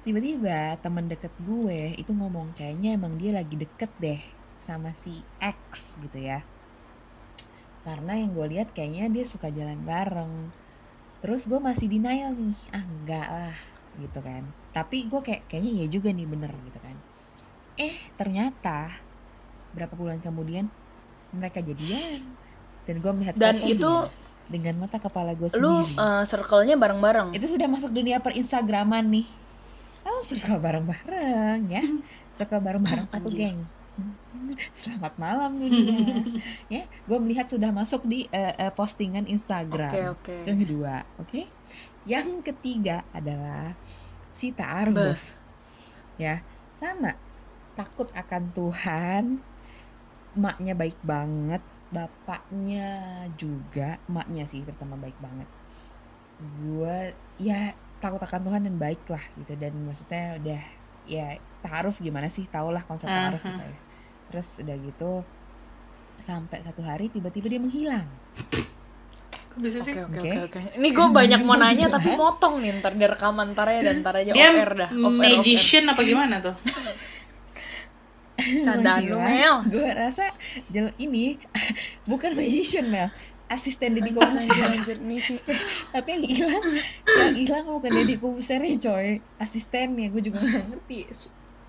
tiba-tiba 0.02 0.60
teman 0.82 1.06
deket 1.06 1.30
gue 1.46 1.94
itu 1.94 2.12
ngomong 2.12 2.58
kayaknya 2.58 2.98
emang 2.98 3.22
dia 3.22 3.38
lagi 3.38 3.54
deket 3.54 3.92
deh 4.02 4.22
sama 4.58 4.92
si 4.98 5.22
X 5.38 6.02
gitu 6.02 6.18
ya. 6.18 6.42
Karena 7.86 8.18
yang 8.18 8.34
gue 8.34 8.48
lihat 8.58 8.74
kayaknya 8.74 9.10
dia 9.14 9.26
suka 9.26 9.54
jalan 9.54 9.82
bareng. 9.86 10.50
Terus 11.22 11.46
gue 11.46 11.62
masih 11.62 11.86
denial 11.86 12.34
nih 12.34 12.60
ah 12.74 12.84
enggak 12.84 13.28
lah 13.30 13.56
gitu 14.02 14.20
kan. 14.26 14.44
Tapi 14.74 15.06
gue 15.06 15.22
kayak 15.22 15.46
kayaknya 15.46 15.72
iya 15.84 15.86
juga 15.86 16.10
nih 16.10 16.26
bener 16.26 16.50
gitu 16.66 16.80
kan 16.82 16.98
eh 17.76 17.96
ternyata 18.14 18.92
berapa 19.72 19.94
bulan 19.94 20.20
kemudian 20.20 20.68
mereka 21.32 21.60
jadian. 21.60 22.24
Dan 22.84 22.96
gue 22.98 23.12
melihat 23.14 23.34
Dan 23.36 23.56
itu- 23.62 24.08
dengan 24.48 24.84
mata 24.84 25.00
kepala 25.00 25.32
gue 25.32 25.48
Lu 25.56 25.88
sendiri. 25.88 25.96
eh, 25.96 26.24
circle-nya 26.26 26.76
bareng-bareng. 26.76 27.32
itu 27.32 27.48
sudah 27.48 27.68
masuk 27.68 27.88
dunia 27.90 28.20
perinstagraman 28.20 29.08
nih. 29.08 29.28
Oh 30.04 30.20
circle 30.20 30.60
bareng-bareng 30.60 31.62
ya. 31.68 31.80
Circle 32.32 32.60
bareng-bareng 32.60 33.08
satu 33.08 33.32
geng. 33.32 33.64
Selamat 34.76 35.16
malam 35.16 35.56
dunia. 35.56 36.20
Ya 36.74 36.84
gue 37.06 37.18
melihat 37.18 37.48
sudah 37.48 37.72
masuk 37.72 38.04
di 38.04 38.28
eh, 38.28 38.52
eh, 38.58 38.72
postingan 38.72 39.24
Instagram 39.24 39.92
Oke 39.92 40.04
oke. 40.10 40.36
yang 40.44 40.58
kedua 40.60 40.94
oke? 41.16 41.42
Yang 42.04 42.28
ketiga 42.44 43.08
adalah 43.12 43.78
si 44.32 44.50
Beh. 44.50 44.58
ta'aruf 44.58 45.38
ya 46.18 46.42
sama 46.74 47.16
takut 47.82 48.08
akan 48.14 48.44
Tuhan 48.54 49.24
maknya 50.38 50.78
baik 50.78 51.02
banget 51.02 51.60
bapaknya 51.92 52.88
juga 53.36 53.98
maknya 54.08 54.46
sih 54.46 54.62
terutama 54.62 54.96
baik 54.96 55.18
banget 55.18 55.50
gue 56.62 56.98
ya 57.38 57.74
takut 57.98 58.22
akan 58.22 58.42
Tuhan 58.46 58.62
dan 58.70 58.76
baik 58.78 59.04
lah 59.10 59.22
gitu 59.36 59.58
dan 59.58 59.74
maksudnya 59.82 60.38
udah 60.40 60.62
ya 61.10 61.36
taaruf 61.60 62.00
gimana 62.00 62.30
sih 62.30 62.46
tau 62.48 62.70
lah 62.70 62.86
konsep 62.86 63.10
taaruf 63.10 63.42
gitu 63.42 63.60
ya 63.60 63.80
terus 64.32 64.64
udah 64.64 64.78
gitu 64.78 65.12
sampai 66.16 66.62
satu 66.62 66.86
hari 66.86 67.10
tiba-tiba 67.10 67.50
dia 67.50 67.60
menghilang 67.60 68.06
Kok 69.52 69.60
bisa 69.60 69.84
sih? 69.84 69.92
Oke 69.92 70.08
oke 70.08 70.16
Oke. 70.16 70.32
oke 70.32 70.40
oke. 70.48 70.60
Ini 70.80 70.88
gue 70.96 71.08
banyak 71.12 71.42
mau 71.44 71.60
nanya 71.60 71.92
tapi 71.92 72.16
motong 72.16 72.64
nih 72.64 72.80
ntar 72.80 72.96
di 72.96 73.04
rekaman 73.04 73.52
ntar 73.52 73.68
ya 73.68 73.84
dan 73.84 74.00
ntar 74.00 74.16
aja 74.16 74.32
Dia 74.32 74.48
off 74.48 74.56
air 74.56 74.72
dah. 74.72 74.88
Off 74.88 74.96
air, 74.96 75.04
off 75.04 75.18
air. 75.20 75.32
magician 75.36 75.84
apa 75.92 76.02
gimana 76.08 76.36
tuh? 76.40 76.56
Candaan 78.66 79.02
lu 79.08 79.18
Mel. 79.20 79.56
gue 79.70 79.88
rasa 79.94 80.34
jel 80.70 80.90
ini 80.98 81.38
bukan 82.10 82.34
magician 82.34 82.90
Mel. 82.90 83.10
Asisten 83.52 84.00
Deddy 84.00 84.16
Anjir 84.16 84.24
Corbuzier 84.24 84.64
anjir 84.64 84.98
nih 85.04 85.20
sih. 85.20 85.36
tapi 85.94 86.16
yang 86.16 86.24
hilang 86.24 86.64
yang 87.04 87.36
hilang 87.36 87.66
bukan 87.68 87.92
Deddy 87.92 88.16
Corbuzier 88.16 88.64
coy. 88.80 89.20
Asistennya 89.38 90.08
gue 90.08 90.22
juga 90.24 90.40
gak 90.40 90.72
ngerti 90.72 91.12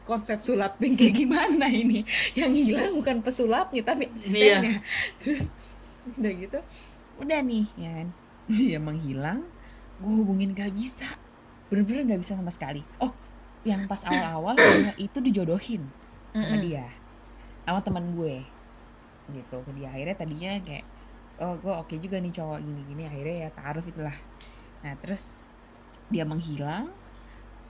konsep 0.07 0.39
sulap 0.47 0.79
yang 0.79 0.95
kayak 0.95 1.15
gimana 1.27 1.67
ini. 1.67 2.07
Yang 2.39 2.53
hilang 2.71 2.95
bukan 2.95 3.17
pesulapnya 3.27 3.83
tapi 3.83 4.07
asistennya. 4.15 4.79
Terus 5.19 5.51
udah 6.19 6.33
gitu 6.39 6.59
udah 7.19 7.39
nih 7.43 7.67
ya 7.75 7.91
kan. 7.99 8.09
Dia 8.47 8.79
menghilang 8.79 9.43
gue 9.99 10.15
hubungin 10.15 10.55
gak 10.55 10.71
bisa. 10.71 11.11
Bener-bener 11.67 12.15
gak 12.15 12.23
bisa 12.23 12.39
sama 12.39 12.55
sekali. 12.55 12.87
Oh 13.03 13.11
yang 13.63 13.87
pas 13.87 14.03
awal-awal 14.07 14.59
itu 14.99 15.19
dijodohin 15.23 15.87
sama 16.41 16.57
Mm-mm. 16.57 16.61
dia 16.61 16.87
sama 17.67 17.81
teman 17.85 18.07
gue 18.19 18.43
gitu. 19.33 19.57
Ke 19.63 19.71
dia 19.77 19.89
akhirnya 19.95 20.17
tadinya 20.19 20.51
kayak 20.67 20.85
oh 21.43 21.55
gue 21.59 21.73
oke 21.73 21.95
juga 21.99 22.19
nih 22.21 22.33
cowok 22.35 22.59
gini-gini 22.63 23.03
akhirnya 23.09 23.37
ya 23.47 23.51
taruh 23.55 23.85
itulah. 23.85 24.17
Nah 24.85 24.95
terus 25.01 25.39
dia 26.13 26.25
menghilang 26.29 26.91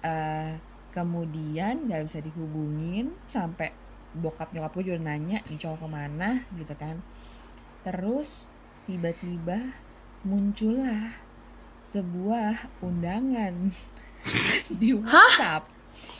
eh 0.02 0.58
kemudian 0.92 1.88
nggak 1.88 2.02
bisa 2.08 2.18
dihubungin 2.20 3.16
sampai 3.24 3.72
bokap 4.12 4.52
nyokap 4.52 4.72
gue 4.76 4.84
juga 4.92 5.00
nanya 5.00 5.40
nih 5.48 5.58
cowok 5.60 5.78
ke 5.84 5.88
mana? 5.88 6.28
Gitu 6.56 6.74
kan. 6.76 7.00
Terus 7.86 8.52
tiba-tiba 8.86 9.58
muncullah 10.26 11.18
sebuah 11.82 12.70
undangan 12.82 13.70
di 14.80 14.94
WhatsApp 14.94 15.66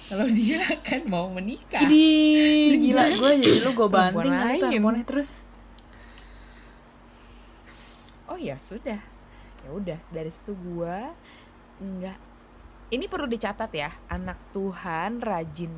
kalau 0.09 0.27
dia 0.29 0.61
akan 0.67 1.01
mau 1.09 1.27
menikah. 1.33 1.83
Idih, 1.89 2.77
gila 2.89 3.05
gue 3.17 3.31
jadi 3.41 3.59
lu 3.65 3.71
gue 3.73 3.89
banting 3.89 4.35
kali 4.35 4.59
handphonenya 4.61 5.07
terus. 5.09 5.29
oh 8.29 8.39
ya 8.41 8.57
sudah. 8.57 9.01
Ya 9.63 9.71
udah 9.71 9.99
dari 10.11 10.31
situ 10.33 10.59
gua 10.59 11.15
nggak 11.83 12.19
ini 12.93 13.05
perlu 13.09 13.27
dicatat 13.27 13.71
ya 13.73 13.91
anak 14.07 14.39
Tuhan 14.55 15.19
rajin 15.19 15.73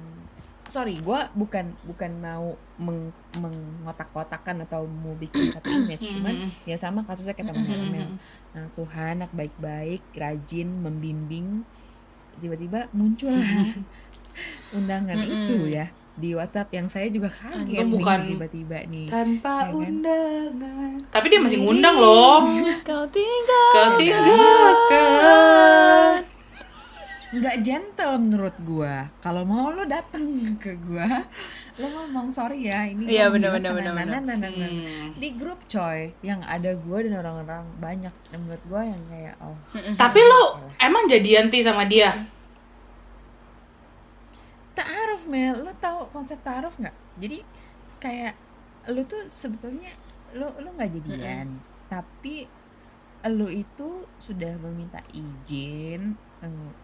sorry 0.65 0.97
gua 1.01 1.29
bukan 1.37 1.77
bukan 1.85 2.13
mau 2.21 2.57
meng, 2.81 3.13
mengotak-kotakan 3.37 4.65
atau 4.65 4.89
mau 4.89 5.13
bikin 5.17 5.53
satu 5.53 5.69
image 5.69 6.09
cuman 6.17 6.49
ya 6.65 6.77
sama 6.81 7.05
kasusnya 7.05 7.37
teman 7.37 7.57
Mel 7.93 8.17
anak 8.57 8.73
Tuhan 8.77 9.25
anak 9.25 9.33
baik-baik 9.37 10.01
rajin 10.17 10.69
membimbing 10.69 11.69
tiba-tiba 12.37 12.91
muncul 12.91 13.33
undangan 14.73 15.17
Mm-mm. 15.17 15.47
itu 15.47 15.57
ya 15.71 15.87
di 16.15 16.31
WhatsApp 16.31 16.71
yang 16.71 16.87
saya 16.87 17.09
juga 17.09 17.27
kaget 17.27 17.81
nih 17.81 17.89
bukan- 17.89 18.29
tiba-tiba 18.29 18.79
nih 18.85 19.07
Tanpa 19.07 19.55
Ya 19.61 19.65
kan? 19.65 19.77
undangan. 19.77 20.93
Tapi 21.11 21.27
dia 21.27 21.39
masih 21.39 21.59
ngundang 21.59 21.97
loh. 21.97 22.43
Kau 22.81 23.05
tinggal. 23.09 23.69
Kau 23.73 23.89
tinggalkan. 23.97 25.05
nggak 27.35 27.57
gentle 27.61 28.15
menurut 28.21 28.57
gua 28.61 29.11
kalau 29.19 29.43
mau 29.43 29.69
lo 29.69 29.85
datang 29.85 30.23
ke 30.55 30.79
gua 30.81 31.27
lo 31.75 31.87
ngomong 31.91 32.31
sorry 32.31 32.71
ya 32.71 32.87
ini 32.87 33.03
Iya, 33.11 33.35
Nana, 33.35 34.23
Nana." 34.23 34.47
Hmm. 34.47 35.11
di 35.19 35.29
grup 35.35 35.59
coy 35.67 36.15
yang 36.23 36.39
ada 36.47 36.71
gua 36.79 37.03
dan 37.03 37.19
orang-orang 37.19 37.67
banyak 37.83 38.15
dan 38.31 38.39
menurut 38.47 38.65
gua 38.71 38.83
yang 38.87 39.03
kayak 39.11 39.35
oh. 39.43 39.59
Tapi 39.75 40.21
lu 40.23 40.45
emang 40.79 41.11
jadian 41.11 41.51
ti 41.51 41.63
sama 41.67 41.83
dia? 41.87 42.15
ta'aruf 44.75 45.31
Mel. 45.31 45.63
Lo 45.63 45.71
tahu 45.79 46.11
konsep 46.11 46.39
ta'aruf 46.43 46.75
nggak? 46.79 46.95
Jadi 47.23 47.39
kayak 48.03 48.35
lo 48.91 49.07
tuh 49.07 49.23
sebetulnya 49.31 49.95
lo 50.35 50.51
lo 50.59 50.75
nggak 50.75 50.91
jadian. 50.99 51.63
Tapi 51.87 52.47
lo 53.31 53.49
itu 53.49 54.05
sudah 54.21 54.59
meminta 54.61 55.01
izin 55.15 56.19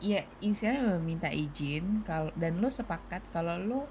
Iya, 0.00 0.24
istilahnya 0.40 0.96
meminta 0.96 1.28
izin 1.28 2.00
kalau 2.08 2.32
dan 2.32 2.64
lo 2.64 2.72
sepakat 2.72 3.20
kalau 3.28 3.60
lo 3.60 3.82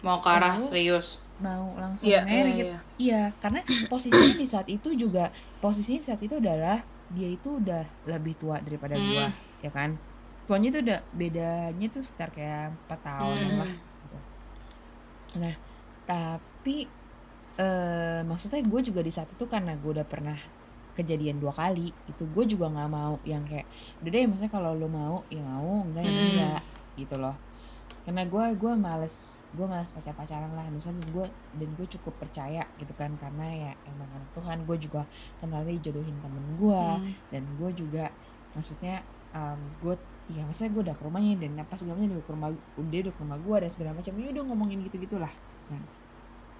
Mau 0.00 0.18
ke 0.18 0.28
arah 0.28 0.54
Oh. 0.54 0.62
serius. 0.62 1.18
mau 1.38 1.70
langsung 1.78 2.10
iya, 2.10 2.26
married. 2.26 2.66
iya. 2.66 2.78
Iya, 2.98 3.22
karena 3.38 3.62
posisinya 3.86 4.34
di 4.34 4.42
saat 4.44 4.66
itu 4.66 4.90
juga 4.92 5.30
posisinya 5.58 6.02
saat 6.02 6.18
itu 6.18 6.34
adalah 6.34 6.82
dia 7.08 7.30
itu 7.30 7.62
udah 7.62 7.86
lebih 8.04 8.34
tua 8.34 8.58
daripada 8.58 8.98
Hmm. 8.98 9.06
gua, 9.06 9.26
ya 9.60 9.70
kan? 9.70 9.94
Tuanya 10.44 10.68
itu 10.68 10.78
udah 10.82 10.98
bedanya 11.12 11.86
tuh 11.88 12.02
sekitar 12.02 12.34
kayak 12.34 12.74
4 12.84 12.98
tahun 13.00 13.36
Hmm. 13.44 13.58
lah. 13.60 13.70
gitu. 13.70 14.18
Nah, 15.38 15.54
tapi 16.04 16.90
eh 17.54 18.20
maksudnya 18.22 18.58
gue 18.60 18.80
juga 18.80 18.98
di 18.98 19.10
saat 19.10 19.30
itu 19.30 19.44
karena 19.44 19.74
gue 19.74 19.90
udah 19.92 20.06
pernah 20.06 20.38
kejadian 20.92 21.38
dua 21.38 21.50
kali 21.50 21.90
itu 22.04 22.22
gue 22.24 22.44
juga 22.48 22.66
nggak 22.66 22.86
mau 22.88 23.18
yang 23.22 23.42
kayak 23.42 23.66
udah 23.98 24.10
deh 24.10 24.26
maksudnya 24.26 24.50
kalau 24.52 24.74
lo 24.74 24.86
mau 24.86 25.22
ya 25.26 25.38
mau 25.38 25.82
enggak 25.84 26.02
ya 26.02 26.10
Hmm. 26.10 26.26
enggak 26.28 26.60
gitu 26.96 27.14
loh 27.14 27.34
karena 28.08 28.24
gue 28.24 28.44
gue 28.56 28.72
males 28.72 29.44
gue 29.52 29.68
males 29.68 29.92
pacar 29.92 30.16
pacaran 30.16 30.48
lah 30.56 30.64
misalnya 30.72 31.04
gue 31.12 31.28
dan 31.28 31.68
gue 31.76 31.86
cukup 31.92 32.16
percaya 32.16 32.64
gitu 32.80 32.96
kan 32.96 33.12
karena 33.20 33.68
ya 33.68 33.72
emang 33.84 34.08
anak 34.16 34.32
Tuhan. 34.32 34.64
Gue 34.64 34.80
juga 34.80 35.04
kenalnya 35.36 35.76
jodohin 35.84 36.16
temen 36.24 36.56
gue 36.56 36.84
Hmm. 37.04 37.12
dan 37.28 37.44
gue 37.60 37.70
juga 37.76 38.08
maksudnya 38.56 39.04
um, 39.36 39.60
gue 39.84 39.92
ya 40.32 40.40
maksudnya 40.40 40.72
gue 40.72 40.82
udah 40.88 40.96
ke 40.96 41.04
rumahnya 41.04 41.36
dan 41.36 41.60
pas 41.68 41.76
segalanya 41.76 42.16
dia 42.16 42.24
ke 42.24 42.32
rumah 42.32 42.48
dia 42.88 43.00
udah 43.04 43.12
ke 43.12 43.20
rumah 43.20 43.38
gue 43.44 43.56
dan 43.60 43.68
segala 43.68 43.90
macam. 43.92 44.12
Ya 44.16 44.28
udah 44.32 44.44
ngomongin 44.48 44.78
gitu 44.88 44.96
gitulah 45.04 45.32
nah, 45.68 45.84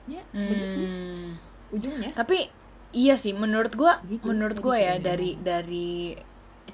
ya 0.04 0.20
begitu. 0.36 0.84
Hmm. 0.84 1.28
ujungnya? 1.72 2.12
Tapi 2.12 2.52
iya 2.92 3.16
sih 3.16 3.32
menurut 3.32 3.72
gua 3.72 4.04
Gitu, 4.04 4.20
menurut 4.20 4.60
gitu 4.60 4.76
ya 4.76 5.00
dari 5.00 5.40
dari 5.40 6.12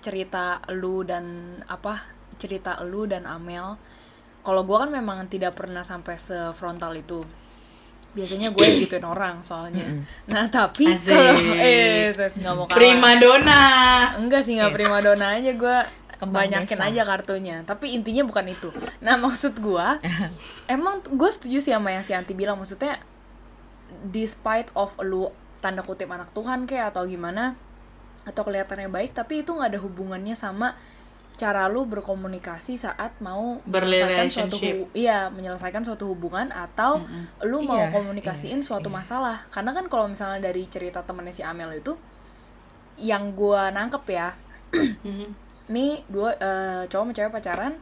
cerita 0.02 0.59
lu 0.75 1.07
dan 1.07 1.59
apa 1.71 2.11
cerita 2.43 2.83
lu 2.83 3.07
dan 3.07 3.31
Amel 3.31 3.78
kalau 4.44 4.62
gua 4.68 4.84
kan 4.84 4.90
memang 4.92 5.24
tidak 5.32 5.56
pernah 5.56 5.80
sampai 5.80 6.20
sefrontal 6.20 6.92
itu. 6.92 7.24
Biasanya 8.14 8.54
gue 8.54 8.62
yang 8.62 8.78
gituin 8.78 9.02
orang 9.02 9.42
soalnya. 9.42 9.82
Nah 10.30 10.46
tapi 10.46 10.86
kalau 10.86 11.34
eh 11.58 12.14
nggak 12.14 12.54
mau 12.54 12.70
kalah. 12.70 12.78
Prima 12.78 13.10
donna. 13.18 13.62
enggak 14.14 14.46
sih 14.46 14.54
nggak 14.54 14.70
prima 14.70 15.02
dona 15.02 15.34
aja 15.34 15.50
gue 15.50 15.78
banyakin 16.22 16.78
desa. 16.78 16.86
aja 16.94 17.02
kartunya. 17.02 17.56
Tapi 17.66 17.90
intinya 17.90 18.22
bukan 18.22 18.54
itu. 18.54 18.70
Nah 19.02 19.18
maksud 19.24 19.58
gue 19.58 19.88
emang 20.78 21.02
gue 21.02 21.30
setuju 21.34 21.58
sih 21.58 21.74
sama 21.74 21.90
yang 21.90 22.06
si 22.06 22.14
Anti 22.14 22.38
bilang. 22.38 22.54
Maksudnya 22.54 23.02
despite 24.06 24.70
of 24.78 24.94
lu 25.02 25.26
tanda 25.58 25.82
kutip 25.82 26.06
anak 26.06 26.30
Tuhan 26.30 26.70
kayak 26.70 26.94
atau 26.94 27.08
gimana 27.08 27.58
atau 28.24 28.44
kelihatannya 28.44 28.88
baik 28.92 29.16
tapi 29.16 29.44
itu 29.44 29.52
nggak 29.52 29.76
ada 29.76 29.80
hubungannya 29.80 30.36
sama 30.36 30.76
cara 31.34 31.66
lu 31.66 31.82
berkomunikasi 31.84 32.78
saat 32.78 33.10
mau 33.18 33.58
menyelesaikan 33.66 34.30
suatu 34.30 34.56
iya 34.94 35.26
menyelesaikan 35.28 35.82
suatu 35.82 36.06
hubungan 36.06 36.46
atau 36.48 37.02
lu 37.42 37.58
mau 37.60 37.74
Iya, 37.76 37.90
komunikasiin 37.90 38.62
iya, 38.62 38.66
suatu 38.66 38.86
iya. 38.86 38.96
masalah 38.96 39.36
karena 39.50 39.74
kan 39.74 39.86
kalau 39.86 40.06
misalnya 40.06 40.38
dari 40.40 40.62
cerita 40.66 41.02
temennya 41.02 41.34
si 41.34 41.42
Amel 41.42 41.74
itu 41.74 41.98
yang 42.94 43.34
gua 43.34 43.70
nangkep 43.70 44.04
ya 44.08 44.28
Mhm. 45.02 45.26
nih 45.70 46.02
dua 46.06 46.34
eh, 46.36 46.82
cowok 46.86 47.02
sama 47.02 47.12
cewek 47.12 47.32
pacaran 47.32 47.74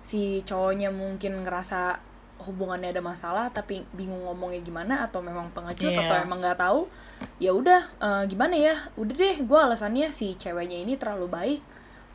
si 0.00 0.42
cowoknya 0.42 0.90
mungkin 0.90 1.42
ngerasa 1.42 1.98
hubungannya 2.36 2.90
ada 2.90 3.00
masalah 3.00 3.48
tapi 3.48 3.86
bingung 3.92 4.20
ngomongnya 4.22 4.60
gimana 4.60 5.06
atau 5.06 5.22
memang 5.22 5.48
pengecut 5.50 5.90
Iya. 5.90 6.04
atau 6.04 6.16
emang 6.20 6.38
nggak 6.38 6.58
tahu 6.58 6.90
ya 7.38 7.50
udah 7.50 7.80
eh, 7.98 8.22
gimana 8.26 8.54
ya 8.54 8.74
udah 8.94 9.14
deh 9.14 9.36
gue 9.40 9.58
alasannya 9.58 10.10
si 10.10 10.34
ceweknya 10.34 10.82
ini 10.82 10.98
terlalu 10.98 11.26
baik 11.30 11.60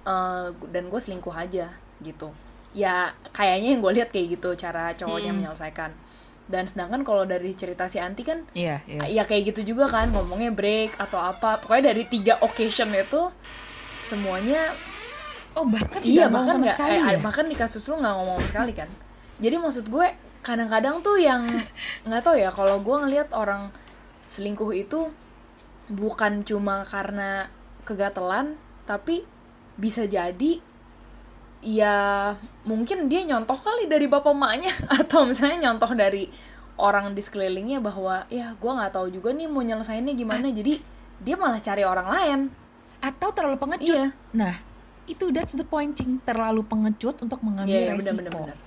eh, 0.05 0.48
dan 0.72 0.84
gue 0.88 1.00
selingkuh 1.01 1.34
aja 1.34 1.74
gitu. 2.01 2.34
Ya 2.72 3.12
kayaknya 3.36 3.75
yang 3.75 3.81
gue 3.84 3.93
lihat 4.01 4.10
kayak 4.10 4.39
gitu 4.39 4.55
cara 4.55 4.96
cowoknya 4.96 5.31
menyelesaikan. 5.36 5.91
Dan 6.51 6.67
sedangkan 6.67 7.08
kalau 7.08 7.24
dari 7.24 7.55
cerita 7.55 7.88
si 7.88 7.96
Anti 7.96 8.27
kan 8.27 8.43
iya 8.51 8.84
iya. 8.84 9.08
ya 9.08 9.24
kayak 9.24 9.55
gitu 9.55 9.75
juga 9.75 9.88
kan 9.88 10.12
ngomongnya 10.12 10.51
break 10.51 11.00
atau 11.00 11.20
apa. 11.22 11.60
Pokoknya 11.62 11.96
dari 11.96 12.03
tiga 12.08 12.39
occasion 12.43 12.91
itu 12.91 13.31
semuanya 14.01 14.74
oh 15.55 15.67
bahkan 15.67 16.00
iya 16.03 16.31
bahkan 16.31 16.60
sama 16.60 16.63
nggak 16.63 16.75
sekali 16.75 16.96
eh, 16.96 17.03
ya? 17.15 17.20
bahkan 17.20 17.46
di 17.48 17.55
kasus 17.55 17.84
lu 17.91 18.00
nggak 18.00 18.15
ngomong 18.15 18.38
sama 18.39 18.50
sekali 18.50 18.72
kan? 18.75 18.89
Jadi 19.39 19.55
maksud 19.60 19.86
gue 19.88 20.08
kadang-kadang 20.41 21.00
tuh 21.05 21.17
yang 21.22 21.46
nggak 22.08 22.22
tahu 22.24 22.36
ya 22.36 22.50
kalau 22.51 22.81
gue 22.81 22.96
ngelihat 23.08 23.31
orang 23.31 23.72
selingkuh 24.27 24.72
itu 24.72 25.12
bukan 25.91 26.48
cuma 26.48 26.88
karena 26.88 27.51
kegatelan 27.84 28.55
tapi 28.88 29.27
bisa 29.75 30.04
jadi 30.04 30.60
ya 31.62 31.96
mungkin 32.66 33.06
dia 33.06 33.22
nyontoh 33.22 33.54
kali 33.54 33.86
dari 33.86 34.10
bapak 34.10 34.34
maknya 34.34 34.74
atau 35.00 35.30
misalnya 35.30 35.70
nyontoh 35.70 35.94
dari 35.94 36.25
orang 36.82 37.13
di 37.13 37.22
sekelilingnya 37.22 37.78
bahwa 37.78 38.25
ya 38.28 38.58
gue 38.58 38.72
nggak 38.74 38.94
tahu 38.98 39.13
juga 39.13 39.30
nih 39.30 39.46
mau 39.46 39.62
nyelesainnya 39.62 40.18
gimana. 40.18 40.50
Jadi 40.50 40.82
dia 41.22 41.38
malah 41.38 41.62
cari 41.62 41.86
orang 41.86 42.08
lain. 42.10 42.40
Atau 42.98 43.30
terlalu 43.30 43.62
pengecut. 43.62 43.94
Iya. 43.94 44.10
Nah 44.34 44.58
itu 45.06 45.30
that's 45.30 45.54
the 45.54 45.62
point 45.62 45.94
cing. 45.94 46.18
Terlalu 46.25 46.66
pengecut 46.66 47.22
untuk 47.22 47.46
mengambil 47.46 47.70
iya 47.70 47.82
iya, 47.86 47.94
resiko. 47.94 48.18
benar 48.18 48.34
benar. 48.34 48.58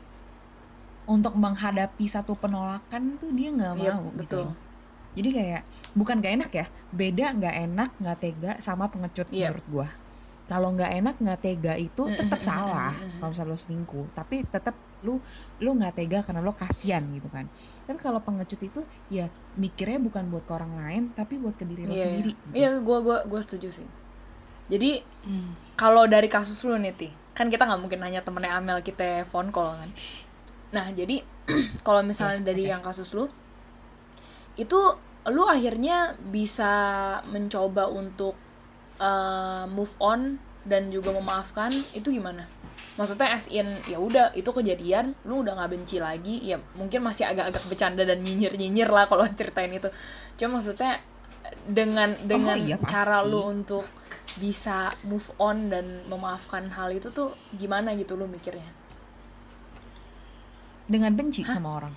Untuk 1.04 1.34
menghadapi 1.34 2.06
satu 2.06 2.38
penolakan 2.38 3.18
tuh 3.18 3.34
dia 3.34 3.50
nggak 3.50 3.72
Iya, 3.82 3.92
mau 3.98 4.08
gitu. 4.14 4.18
betul. 4.22 4.44
loh. 4.46 4.56
jadi 5.14 5.30
kayak 5.30 5.62
bukan 5.94 6.18
gak 6.18 6.34
enak 6.38 6.50
ya. 6.54 6.66
Beda 6.90 7.26
nggak 7.34 7.54
enak 7.66 7.90
nggak 7.98 8.18
tega 8.18 8.52
sama 8.58 8.86
pengecut 8.86 9.26
Iya. 9.30 9.50
menurut 9.50 9.66
gua 9.66 9.88
kalau 10.44 10.76
nggak 10.76 10.92
enak 11.00 11.14
nggak 11.20 11.40
tega 11.40 11.72
itu 11.80 12.04
tetap 12.12 12.40
salah 12.44 12.92
kalau 13.16 13.32
misalnya 13.32 13.52
lo 13.52 13.58
selingkuh 13.58 14.06
tapi 14.12 14.44
tetap 14.44 14.76
lu 15.04 15.20
lu 15.60 15.70
nggak 15.76 16.00
tega 16.00 16.20
karena 16.24 16.40
lo 16.44 16.52
kasihan 16.52 17.00
gitu 17.12 17.28
kan 17.32 17.48
tapi 17.84 17.96
kalau 18.00 18.20
pengecut 18.20 18.60
itu 18.60 18.80
ya 19.08 19.28
mikirnya 19.56 20.00
bukan 20.00 20.28
buat 20.28 20.44
ke 20.44 20.52
orang 20.52 20.76
lain 20.80 21.02
tapi 21.16 21.40
buat 21.40 21.56
ke 21.56 21.64
diri 21.64 21.88
lo 21.88 21.92
iya 21.92 22.04
sendiri 22.08 22.28
iya. 22.28 22.36
gitu. 22.36 22.52
iya 22.56 22.68
gue 22.80 22.98
gua 23.04 23.18
gua 23.24 23.40
setuju 23.40 23.68
sih 23.82 23.88
jadi 24.68 25.04
Hmm. 25.24 25.56
kalau 25.72 26.04
dari 26.04 26.28
kasus 26.28 26.60
lu 26.68 26.76
nih 26.76 26.92
Ti, 26.92 27.08
kan 27.32 27.48
kita 27.48 27.64
nggak 27.64 27.80
mungkin 27.80 27.96
nanya 28.04 28.20
temennya 28.20 28.60
Amel 28.60 28.84
kita 28.84 29.24
phone 29.24 29.48
call 29.48 29.72
kan 29.80 29.88
nah 30.68 30.92
jadi 30.92 31.24
kalau 31.86 32.04
misalnya 32.04 32.44
Iya, 32.44 32.48
dari 32.52 32.62
oke. 32.68 32.70
yang 32.76 32.82
kasus 32.84 33.16
lu 33.16 33.24
itu 34.60 34.76
lu 35.32 35.42
akhirnya 35.48 36.12
bisa 36.28 36.72
mencoba 37.32 37.88
untuk 37.88 38.36
uh, 38.98 39.64
move 39.70 39.94
on 39.98 40.38
dan 40.64 40.88
juga 40.88 41.12
memaafkan 41.12 41.70
itu 41.92 42.10
gimana? 42.10 42.46
Maksudnya 42.94 43.34
as 43.34 43.50
in 43.50 43.66
ya 43.90 43.98
udah 43.98 44.30
itu 44.38 44.46
kejadian 44.54 45.18
lu 45.26 45.42
udah 45.42 45.58
nggak 45.58 45.70
benci 45.74 45.98
lagi 45.98 46.38
ya 46.46 46.62
mungkin 46.78 47.02
masih 47.02 47.26
agak-agak 47.26 47.66
bercanda 47.66 48.06
dan 48.06 48.22
nyinyir 48.22 48.54
nyinyir 48.54 48.88
lah 48.90 49.10
kalau 49.10 49.26
ceritain 49.34 49.72
itu. 49.74 49.90
Cuma 50.38 50.62
maksudnya 50.62 51.02
dengan 51.66 52.14
dengan 52.22 52.56
iya, 52.62 52.78
pasti. 52.78 52.92
cara 52.94 53.18
lu 53.26 53.50
untuk 53.50 53.84
bisa 54.38 54.94
move 55.06 55.26
on 55.38 55.70
dan 55.70 56.06
memaafkan 56.10 56.70
hal 56.74 56.90
itu 56.90 57.10
tuh 57.10 57.34
gimana 57.54 57.98
gitu 57.98 58.14
lu 58.14 58.30
mikirnya? 58.30 58.66
Dengan 60.86 61.16
benci 61.18 61.42
sama 61.42 61.82
orang. 61.82 61.94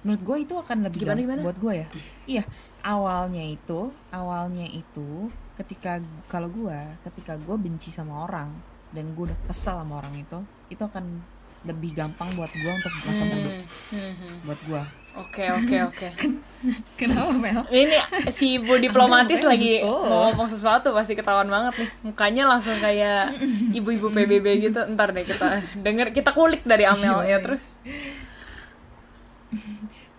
Menurut 0.00 0.22
gue 0.24 0.36
itu 0.48 0.54
akan 0.56 0.88
lebih 0.88 1.04
Gimana, 1.04 1.20
gimana? 1.20 1.40
buat 1.44 1.58
gue 1.60 1.74
ya. 1.84 1.88
Iya 2.24 2.44
awalnya 2.84 3.44
itu 3.44 3.92
awalnya 4.12 4.66
itu 4.68 5.28
ketika 5.60 6.00
kalau 6.26 6.48
gue 6.48 6.78
ketika 7.04 7.36
gue 7.36 7.56
benci 7.60 7.92
sama 7.92 8.24
orang 8.24 8.48
dan 8.96 9.12
gue 9.12 9.24
udah 9.28 9.38
kesel 9.46 9.84
sama 9.84 10.00
orang 10.00 10.16
itu 10.18 10.38
itu 10.72 10.82
akan 10.82 11.20
lebih 11.60 11.92
gampang 11.92 12.32
buat 12.40 12.48
gue 12.48 12.72
untuk 12.72 12.92
merasa 13.04 13.22
bodoh. 13.28 13.52
Hmm, 13.92 14.12
hmm. 14.16 14.36
buat 14.48 14.60
gue 14.64 14.82
oke 15.10 15.44
oke 15.60 15.76
oke. 15.92 16.08
Kenapa 17.00 17.32
Mel? 17.36 17.64
Ini 17.68 17.96
si 18.32 18.60
ibu 18.60 18.76
diplomatis 18.80 19.44
lagi 19.50 19.84
oh. 19.84 20.04
mau 20.06 20.18
ngomong 20.32 20.48
sesuatu 20.48 20.96
pasti 20.96 21.12
ketahuan 21.12 21.48
banget 21.52 21.84
nih. 21.84 21.90
Mukanya 22.08 22.44
langsung 22.48 22.76
kayak 22.80 23.36
ibu-ibu 23.78 24.08
PBB 24.08 24.70
gitu. 24.70 24.80
Ntar 24.96 25.12
deh 25.12 25.24
kita 25.26 25.60
denger 25.84 26.16
kita 26.16 26.30
kulik 26.32 26.64
dari 26.64 26.88
Amel 26.88 27.28
ya 27.28 27.38
terus. 27.44 27.76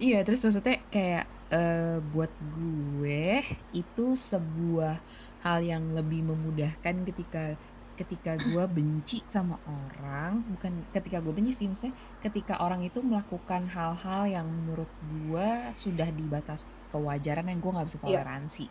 Iya, 0.02 0.26
terus 0.28 0.44
maksudnya 0.44 0.82
kayak 0.92 1.26
eh, 1.54 1.98
buat 2.12 2.34
gue 2.58 3.46
itu 3.72 4.06
sebuah 4.18 4.98
hal 5.42 5.60
yang 5.62 5.94
lebih 5.98 6.22
memudahkan 6.26 7.06
ketika 7.06 7.58
ketika 7.92 8.34
gue 8.40 8.66
benci 8.66 9.22
sama 9.30 9.62
orang, 9.68 10.42
bukan 10.58 10.74
ketika 10.90 11.22
gue 11.22 11.34
benci 11.38 11.54
sih, 11.54 11.68
maksudnya 11.70 11.94
ketika 12.18 12.58
orang 12.58 12.82
itu 12.82 12.98
melakukan 13.04 13.70
hal-hal 13.70 14.26
yang 14.26 14.48
menurut 14.50 14.90
gue 15.06 15.50
sudah 15.76 16.10
di 16.10 16.26
batas 16.26 16.66
kewajaran 16.90 17.46
yang 17.52 17.62
gue 17.62 17.70
nggak 17.70 17.88
bisa 17.92 18.00
Iya. 18.02 18.06
toleransi. 18.10 18.66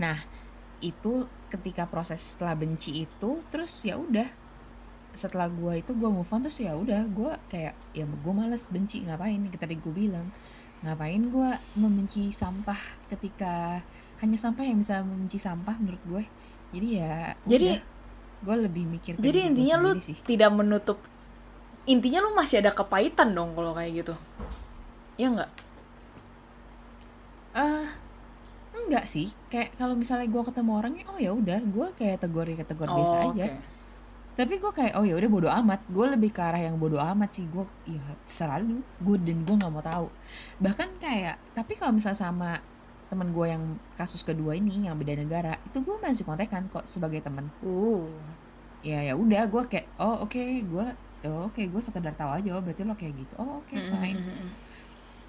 Nah, 0.00 0.16
itu 0.80 1.28
ketika 1.52 1.84
proses 1.84 2.22
setelah 2.22 2.56
benci 2.56 3.04
itu, 3.04 3.44
terus 3.52 3.84
ya 3.84 4.00
udah 4.00 4.24
setelah 5.12 5.52
gue 5.52 5.84
itu 5.84 5.92
gue 5.92 6.08
move 6.08 6.24
on 6.32 6.40
terus 6.40 6.64
ya 6.64 6.72
udah 6.72 7.04
gue 7.12 7.32
kayak 7.52 7.76
ya 7.92 8.08
gue 8.08 8.32
males 8.32 8.72
benci 8.72 9.04
ngapain 9.04 9.44
kita 9.52 9.68
tadi 9.68 9.76
gue 9.76 9.92
bilang 9.92 10.32
ngapain 10.82 11.22
gue 11.22 11.50
membenci 11.74 12.28
sampah 12.28 12.78
ketika 13.06 13.80
hanya 14.18 14.34
sampah 14.36 14.62
yang 14.62 14.78
bisa 14.78 15.02
membenci 15.02 15.38
sampah 15.38 15.78
menurut 15.78 16.02
gue? 16.04 16.22
Jadi 16.72 16.88
ya 16.98 17.34
Jadi- 17.44 17.78
gue 18.42 18.56
lebih 18.58 18.90
mikir 18.90 19.14
jadi 19.22 19.46
intinya 19.46 19.78
lu 19.78 19.94
sih. 20.02 20.18
tidak 20.18 20.50
menutup 20.50 20.98
intinya 21.86 22.18
lu 22.18 22.34
masih 22.34 22.58
ada 22.58 22.74
kepahitan 22.74 23.30
dong 23.30 23.54
kalau 23.54 23.70
kayak 23.70 24.02
gitu. 24.02 24.14
Ya 25.14 25.30
nggak? 25.30 25.50
Eh 27.54 27.86
enggak 28.74 29.04
sih. 29.06 29.30
Kayak 29.46 29.76
kalau 29.76 29.94
misalnya 29.94 30.26
gue 30.26 30.42
ketemu 30.42 30.70
orangnya 30.74 31.04
oh 31.06 31.18
ya 31.18 31.30
udah 31.30 31.60
gue 31.60 31.86
kayak 31.94 32.18
tegur 32.18 32.48
kategori 32.48 32.90
biasa 32.90 33.14
Oh, 33.14 33.30
aja. 33.30 33.44
oke. 33.46 33.71
Tapi 34.32 34.56
gue 34.56 34.72
kayak 34.72 34.96
oh 34.96 35.04
ya 35.04 35.14
udah 35.16 35.30
bodo 35.30 35.48
amat. 35.52 35.80
Gue 35.92 36.06
lebih 36.08 36.32
ke 36.32 36.40
arah 36.40 36.60
yang 36.60 36.80
bodo 36.80 36.96
amat 36.96 37.30
sih. 37.36 37.44
Gue 37.52 37.68
ya 37.84 38.00
terserah 38.24 38.58
lu. 38.64 38.80
Gue 39.00 39.20
dan 39.20 39.44
gue 39.44 39.54
nggak 39.54 39.72
mau 39.72 39.84
tahu. 39.84 40.08
Bahkan 40.60 40.88
kayak 40.96 41.36
tapi 41.52 41.76
kalau 41.76 41.92
misalnya 41.92 42.18
sama 42.18 42.50
teman 43.12 43.28
gue 43.28 43.44
yang 43.44 43.76
kasus 43.92 44.24
kedua 44.24 44.56
ini 44.56 44.88
yang 44.88 44.96
beda 44.96 45.20
negara 45.20 45.60
itu 45.68 45.84
gue 45.84 46.00
masih 46.00 46.24
kontekan 46.24 46.64
kok 46.72 46.88
sebagai 46.88 47.20
teman 47.20 47.52
uh. 47.60 48.08
Ya 48.80 49.04
ya 49.04 49.12
udah 49.20 49.52
gue 49.52 49.62
kayak 49.68 49.84
oh 50.00 50.24
oke 50.24 50.40
gue 50.40 50.86
oh, 51.28 51.52
oke 51.52 51.60
gue 51.60 51.82
sekedar 51.84 52.16
tahu 52.16 52.40
aja 52.40 52.56
oh 52.56 52.64
berarti 52.64 52.88
lo 52.88 52.96
kayak 52.96 53.14
gitu. 53.20 53.34
Oh 53.36 53.60
oke 53.60 53.76
fine. 53.76 54.16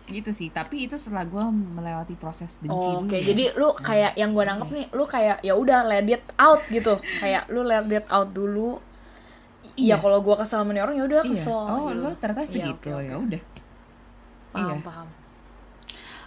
gitu 0.07 0.31
sih. 0.35 0.51
Tapi 0.51 0.87
itu 0.87 0.95
setelah 0.99 1.27
gue 1.27 1.43
melewati 1.51 2.15
proses 2.19 2.59
benci 2.59 2.75
Oh, 2.75 3.03
Oke, 3.07 3.23
ya. 3.23 3.31
jadi 3.31 3.55
lu 3.55 3.71
kayak 3.71 4.19
yang 4.19 4.35
gue 4.35 4.43
nangkep 4.43 4.69
nih, 4.71 4.87
lu 4.91 5.07
kayak 5.07 5.39
ya 5.47 5.55
udah 5.55 5.79
let 5.87 6.07
it 6.11 6.23
out 6.35 6.59
gitu, 6.67 6.99
kayak 7.23 7.47
lu 7.47 7.63
let 7.63 7.87
it 7.87 8.03
out 8.11 8.35
dulu. 8.35 8.83
Iya, 9.65 9.73
Iya. 9.75 9.95
kalau 9.97 10.19
gue 10.19 10.35
kesel 10.35 10.59
sama 10.59 10.69
nih 10.69 10.81
orang 10.81 10.95
ya 10.95 11.03
udah 11.03 11.19
iya 11.19 11.31
kesel. 11.31 11.55
oh 11.57 11.87
gitu. 11.87 11.99
lo 11.99 12.09
ternyata 12.15 12.41
Iya, 12.41 12.49
segitu 12.49 12.87
oke, 12.89 12.91
oke. 12.93 13.03
ya 13.03 13.15
udah 13.17 13.41
Paham, 14.51 14.69
iya. 14.69 14.75
paham. 14.81 15.07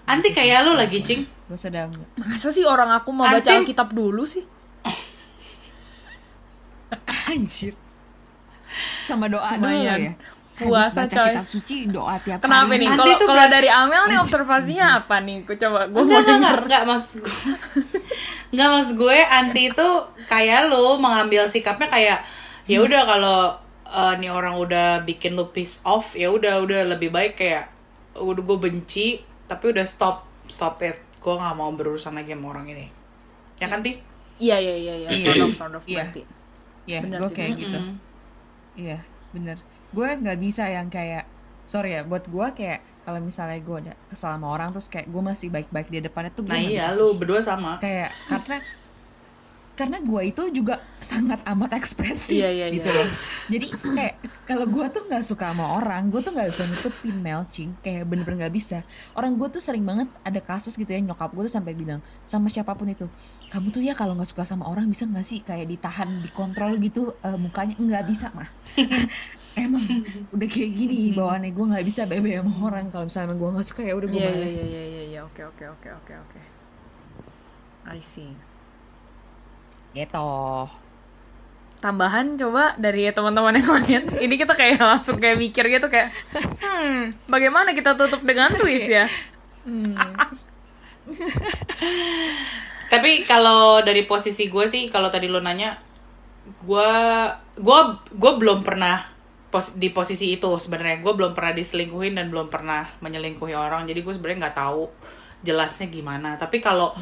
Anti 0.04 0.28
kayak 0.30 0.58
lu 0.62 0.72
lagi, 0.72 0.98
Cing. 1.00 1.22
gue 1.22 1.54
sudah 1.56 1.86
Masa 2.16 2.48
sih 2.48 2.62
orang 2.62 2.90
aku 2.92 3.10
mau 3.10 3.22
baca 3.24 3.38
Anting- 3.38 3.62
Alkitab 3.64 3.88
dulu 3.90 4.22
sih? 4.24 4.42
anjir 7.28 7.74
sama 9.02 9.26
doa 9.26 9.56
Lumayan. 9.56 9.98
dulu 9.98 10.06
ya 10.06 10.14
Puasa, 10.56 11.04
Habis 11.04 11.12
baca 11.12 11.16
coy. 11.18 11.28
kitab 11.28 11.46
suci 11.46 11.76
doa 11.86 12.16
tiap 12.16 12.40
Kenapa 12.40 12.64
hari 12.66 12.80
nih? 12.80 12.88
Kalau 12.88 13.04
tuh 13.14 13.28
kalau 13.28 13.36
berat- 13.36 13.52
dari 13.52 13.68
Amel 13.68 14.02
nih 14.06 14.16
observasinya 14.16 14.86
apa 14.96 15.16
nih? 15.20 15.44
Gue 15.44 15.52
coba 15.54 15.84
gue 15.84 16.00
mau 16.00 16.16
Enggak, 16.16 16.16
enggak, 16.16 16.32
enggak, 16.32 16.40
denger. 16.40 16.58
enggak, 18.50 18.68
maksud 18.72 18.92
gue 18.96 19.16
anti 19.20 19.62
itu 19.68 19.88
kayak 20.24 20.60
lu 20.66 20.96
mengambil 20.96 21.44
sikapnya 21.44 21.84
kayak 21.86 22.24
ya 22.66 22.78
udah 22.78 23.02
kalau 23.02 23.38
eh, 23.86 24.14
nih 24.16 24.28
orang 24.28 24.54
udah 24.56 25.00
bikin 25.02 25.34
lu 25.34 25.48
piss 25.48 25.80
off 25.82 26.12
ya 26.12 26.28
udah 26.28 26.60
udah 26.60 26.86
lebih 26.88 27.08
baik 27.08 27.34
kayak 27.36 27.70
udah 28.14 28.42
gue 28.42 28.58
benci 28.60 29.18
tapi 29.46 29.70
udah 29.70 29.84
stop 29.84 30.26
stop 30.46 30.78
it. 30.80 30.98
Gue 31.16 31.34
nggak 31.34 31.54
mau 31.54 31.70
berurusan 31.70 32.14
lagi 32.14 32.30
sama 32.30 32.50
orang 32.50 32.66
ini. 32.68 32.86
Ya 33.56 33.66
kan 33.66 33.80
ti? 33.80 33.98
Iya 34.36 34.56
iya 34.56 34.74
iya 34.76 34.94
iya, 34.96 35.08
Iya. 35.10 35.22
sort 35.24 35.40
of 35.40 35.50
sort 35.52 35.74
of 35.74 35.84
Iya. 35.84 35.96
berarti. 36.02 36.22
ya 36.84 36.98
Bener 37.00 37.18
gue 37.18 37.30
kayak 37.30 37.50
bener. 37.50 37.62
gitu. 37.62 37.80
Iya 38.76 38.98
bener 39.32 39.58
gue 39.86 40.08
nggak 40.08 40.38
bisa 40.38 40.64
yang 40.66 40.86
kayak 40.86 41.24
sorry 41.62 41.92
ya 41.92 42.02
buat 42.02 42.26
gue 42.26 42.46
kayak 42.52 42.78
kalau 43.00 43.18
misalnya 43.18 43.58
gue 43.58 43.76
ada 43.80 43.94
kesal 44.06 44.34
sama 44.34 44.50
orang 44.50 44.70
terus 44.70 44.86
kayak 44.86 45.06
gue 45.06 45.18
masih 45.20 45.48
baik-baik 45.48 45.88
di 45.88 45.98
depannya 46.00 46.30
tuh 46.30 46.42
gue 46.42 46.50
nah 46.50 46.58
iya 46.58 46.90
lu 46.92 47.14
berdua 47.14 47.40
sama. 47.40 47.78
Kayak 47.78 48.10
karena 48.26 48.56
karena 49.76 50.00
gue 50.00 50.22
itu 50.32 50.42
juga 50.56 50.80
sangat 51.04 51.44
amat 51.44 51.76
ekspresif 51.76 52.32
Iya, 52.32 52.48
iya, 52.48 52.66
gitu 52.72 52.88
iya. 52.88 52.96
loh. 52.96 53.08
Jadi 53.52 53.66
kayak 53.92 54.14
kalau 54.48 54.64
gue 54.64 54.86
tuh 54.88 55.04
nggak 55.04 55.20
suka 55.20 55.52
sama 55.52 55.76
orang 55.76 56.08
gue 56.08 56.20
tuh 56.24 56.32
nggak 56.32 56.48
bisa 56.48 56.64
nutupin 56.64 57.16
melcing 57.20 57.70
kayak 57.84 58.08
bener-bener 58.08 58.48
nggak 58.48 58.54
bisa. 58.56 58.80
Orang 59.12 59.36
gue 59.36 59.52
tuh 59.52 59.60
sering 59.60 59.84
banget 59.84 60.08
ada 60.24 60.40
kasus 60.40 60.80
gitu 60.80 60.88
ya 60.88 60.98
nyokap 61.04 61.28
gue 61.36 61.44
tuh 61.44 61.54
sampai 61.60 61.76
bilang 61.76 62.00
sama 62.24 62.48
siapa 62.48 62.72
pun 62.72 62.88
itu 62.88 63.04
kamu 63.52 63.68
tuh 63.68 63.84
ya 63.84 63.92
kalau 63.92 64.16
nggak 64.16 64.32
suka 64.32 64.48
sama 64.48 64.64
orang 64.64 64.88
bisa 64.88 65.04
nggak 65.04 65.26
sih 65.28 65.44
kayak 65.44 65.68
ditahan 65.68 66.08
dikontrol 66.24 66.80
gitu 66.80 67.12
eh, 67.20 67.36
mukanya? 67.36 67.76
Nggak 67.76 68.04
bisa 68.08 68.32
mah. 68.32 68.48
Emang 69.60 69.84
udah 70.32 70.48
kayak 70.48 70.72
gini 70.72 71.12
bawaannya 71.12 71.52
gue 71.52 71.64
nggak 71.76 71.84
bisa 71.84 72.08
bebe 72.08 72.32
sama 72.32 72.52
orang. 72.64 72.88
Kalau 72.88 73.04
misalnya 73.04 73.36
gue 73.36 73.48
nggak 73.60 73.66
suka 73.68 73.80
ya 73.84 73.92
udah 73.92 74.08
gue 74.08 74.20
Iya 74.24 74.24
iya 74.24 74.40
males 74.40 74.56
iya 74.72 74.82
iya 74.88 75.02
iya. 75.04 75.20
Oke 75.28 75.44
oke 75.44 75.64
oke 75.68 75.88
oke 75.92 76.12
oke. 76.16 76.40
I 77.86 78.00
see. 78.00 78.45
Gitu 79.96 80.28
Tambahan 81.76 82.40
coba 82.40 82.72
dari 82.80 83.04
teman-teman 83.12 83.60
yang 83.60 83.68
lain. 83.68 84.02
Ini 84.24 84.34
kita 84.40 84.56
kayak 84.56 84.80
langsung 84.80 85.20
kayak 85.20 85.36
mikir 85.36 85.68
gitu 85.68 85.86
kayak, 85.92 86.08
hmm, 86.34 87.28
bagaimana 87.28 87.76
kita 87.76 87.92
tutup 87.94 88.24
dengan 88.24 88.48
twist 88.56 88.88
ya? 88.88 89.04
Tapi 92.92 93.22
kalau 93.28 93.84
dari 93.84 94.08
posisi 94.08 94.48
gue 94.48 94.64
sih, 94.66 94.88
kalau 94.88 95.12
tadi 95.12 95.28
lo 95.28 95.38
nanya, 95.44 95.76
gue 96.64 96.90
gue 97.60 97.78
gue 98.16 98.32
belum 98.40 98.64
pernah 98.64 99.04
pos, 99.52 99.76
di 99.76 99.92
posisi 99.92 100.32
itu 100.32 100.48
sebenarnya. 100.56 101.04
Gue 101.04 101.12
belum 101.12 101.36
pernah 101.36 101.52
diselingkuhin 101.52 102.16
dan 102.16 102.32
belum 102.32 102.48
pernah 102.48 102.88
menyelingkuhi 103.04 103.52
orang. 103.52 103.84
Jadi 103.84 104.00
gue 104.00 104.12
sebenarnya 104.16 104.48
nggak 104.48 104.58
tahu 104.58 104.88
jelasnya 105.44 105.92
gimana. 105.92 106.40
Tapi 106.40 106.58
kalau 106.64 106.96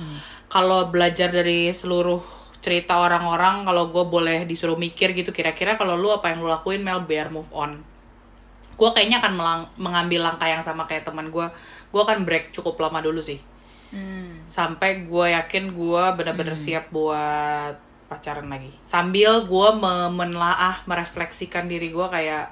kalau 0.50 0.90
belajar 0.90 1.30
dari 1.30 1.70
seluruh 1.70 2.43
cerita 2.64 2.96
orang-orang, 2.96 3.68
kalau 3.68 3.92
gue 3.92 4.04
boleh 4.08 4.48
disuruh 4.48 4.80
mikir 4.80 5.12
gitu, 5.12 5.36
kira-kira 5.36 5.76
kalau 5.76 6.00
lu 6.00 6.08
apa 6.08 6.32
yang 6.32 6.40
lu 6.40 6.48
lakuin 6.48 6.80
Mel 6.80 7.04
biar 7.04 7.28
move 7.28 7.52
on? 7.52 7.84
Gue 8.80 8.88
kayaknya 8.96 9.20
akan 9.20 9.32
melang- 9.36 9.70
mengambil 9.76 10.24
langkah 10.24 10.48
yang 10.48 10.64
sama 10.64 10.88
kayak 10.88 11.04
teman 11.04 11.28
gue. 11.28 11.44
Gue 11.92 12.00
akan 12.00 12.24
break 12.24 12.56
cukup 12.56 12.80
lama 12.80 13.04
dulu 13.04 13.20
sih 13.20 13.36
Hmm. 13.94 14.42
sampai 14.50 15.06
gue 15.06 15.26
yakin 15.30 15.70
gue 15.70 16.04
benar-benar 16.18 16.58
siap 16.58 16.90
buat 16.90 17.78
pacaran 18.10 18.50
lagi 18.50 18.74
sambil 18.82 19.46
gue 19.46 19.68
me- 19.78 20.10
menelaah 20.10 20.82
merefleksikan 20.90 21.70
diri 21.70 21.94
gue 21.94 22.06
kayak 22.10 22.50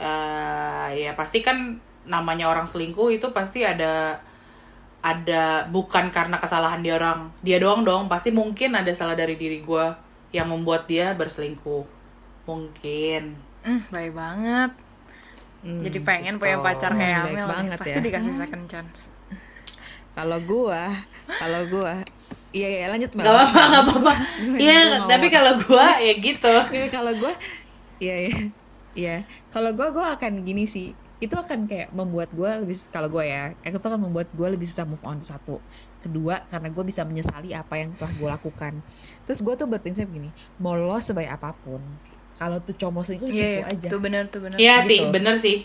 eh 0.00 0.88
ya 1.04 1.12
pasti 1.12 1.44
kan 1.44 1.76
namanya 2.08 2.48
orang 2.48 2.64
selingkuh 2.64 3.12
itu 3.12 3.28
pasti 3.36 3.60
ada 3.60 4.16
ada 5.12 5.44
bukan 5.74 6.04
karena 6.16 6.36
kesalahan 6.42 6.80
dia 6.84 6.94
orang 7.00 7.20
dia 7.46 7.58
doang 7.62 7.82
dong 7.88 8.02
pasti 8.12 8.30
mungkin 8.40 8.70
ada 8.80 8.90
salah 9.00 9.14
dari 9.14 9.34
diri 9.42 9.58
gue 9.62 9.86
yang 10.36 10.46
membuat 10.52 10.82
dia 10.90 11.06
berselingkuh 11.20 11.84
mungkin 12.48 13.22
Hmm, 13.66 13.82
baik 13.90 14.12
banget. 14.14 14.70
Hmm, 15.66 15.82
Jadi 15.82 15.98
pengen 16.08 16.34
punya 16.38 16.56
gitu. 16.58 16.66
pacar 16.66 16.92
kayak 16.94 17.18
Hmm, 17.18 17.26
baik 17.26 17.36
Amel 17.36 17.46
banget 17.50 17.78
Pasti 17.82 17.98
ya. 17.98 18.04
dikasih 18.06 18.34
second 18.40 18.66
chance. 18.70 19.00
Kalau 20.16 20.38
gua, 20.40 20.82
kalau 21.36 21.60
gua, 21.68 21.92
iya 22.54 22.68
iya 22.72 22.84
lanjut. 22.88 23.10
Gak 23.12 23.26
apa-apa, 23.26 23.60
gak 23.74 23.82
apa-apa. 23.84 24.14
Iya, 24.56 24.76
tapi 25.10 25.26
kalau 25.28 25.52
gue 25.60 25.86
ya 26.06 26.14
gitu. 26.16 26.54
Iya, 26.72 26.86
kalau 26.88 27.12
gua, 27.20 27.32
iya 28.00 28.14
iya, 28.28 28.36
iya. 28.96 29.16
Kalau 29.52 29.70
gua, 29.76 29.88
gua 29.92 30.06
akan 30.16 30.32
gini 30.46 30.64
sih. 30.64 30.96
Itu 31.16 31.34
akan 31.34 31.64
kayak 31.64 31.96
membuat 31.96 32.28
gua 32.36 32.60
lebih 32.60 32.76
kalau 32.92 33.08
gua 33.08 33.24
ya, 33.24 33.56
itu 33.64 33.76
akan 33.76 34.00
membuat 34.08 34.28
gua 34.36 34.52
lebih 34.52 34.68
susah 34.68 34.84
move 34.84 35.02
on 35.04 35.20
satu. 35.20 35.60
Kedua, 35.96 36.38
karena 36.46 36.70
gue 36.70 36.84
bisa 36.86 37.02
menyesali 37.02 37.50
apa 37.50 37.82
yang 37.82 37.90
telah 37.98 38.12
gue 38.14 38.28
lakukan. 38.30 38.78
Terus 39.26 39.42
gue 39.42 39.54
tuh 39.58 39.66
berprinsip 39.66 40.06
gini, 40.06 40.30
mau 40.62 40.78
lo 40.78 40.94
sebaik 40.94 41.34
apa 41.34 41.50
pun, 41.50 41.82
kalau 42.38 42.62
tuh 42.62 42.78
cowok 42.78 43.02
selingkuh 43.02 43.26
Iya, 43.26 43.34
ya 43.34 43.42
selingkuh 43.42 43.66
iya. 43.66 43.74
aja. 43.74 43.88
Tuh 43.90 44.00
benar 44.04 44.22
tuh 44.30 44.40
benar. 44.44 44.56
Iya 44.60 44.76
Gitu. 44.84 44.86
sih, 44.86 45.00
bener 45.10 45.34
sih. 45.34 45.58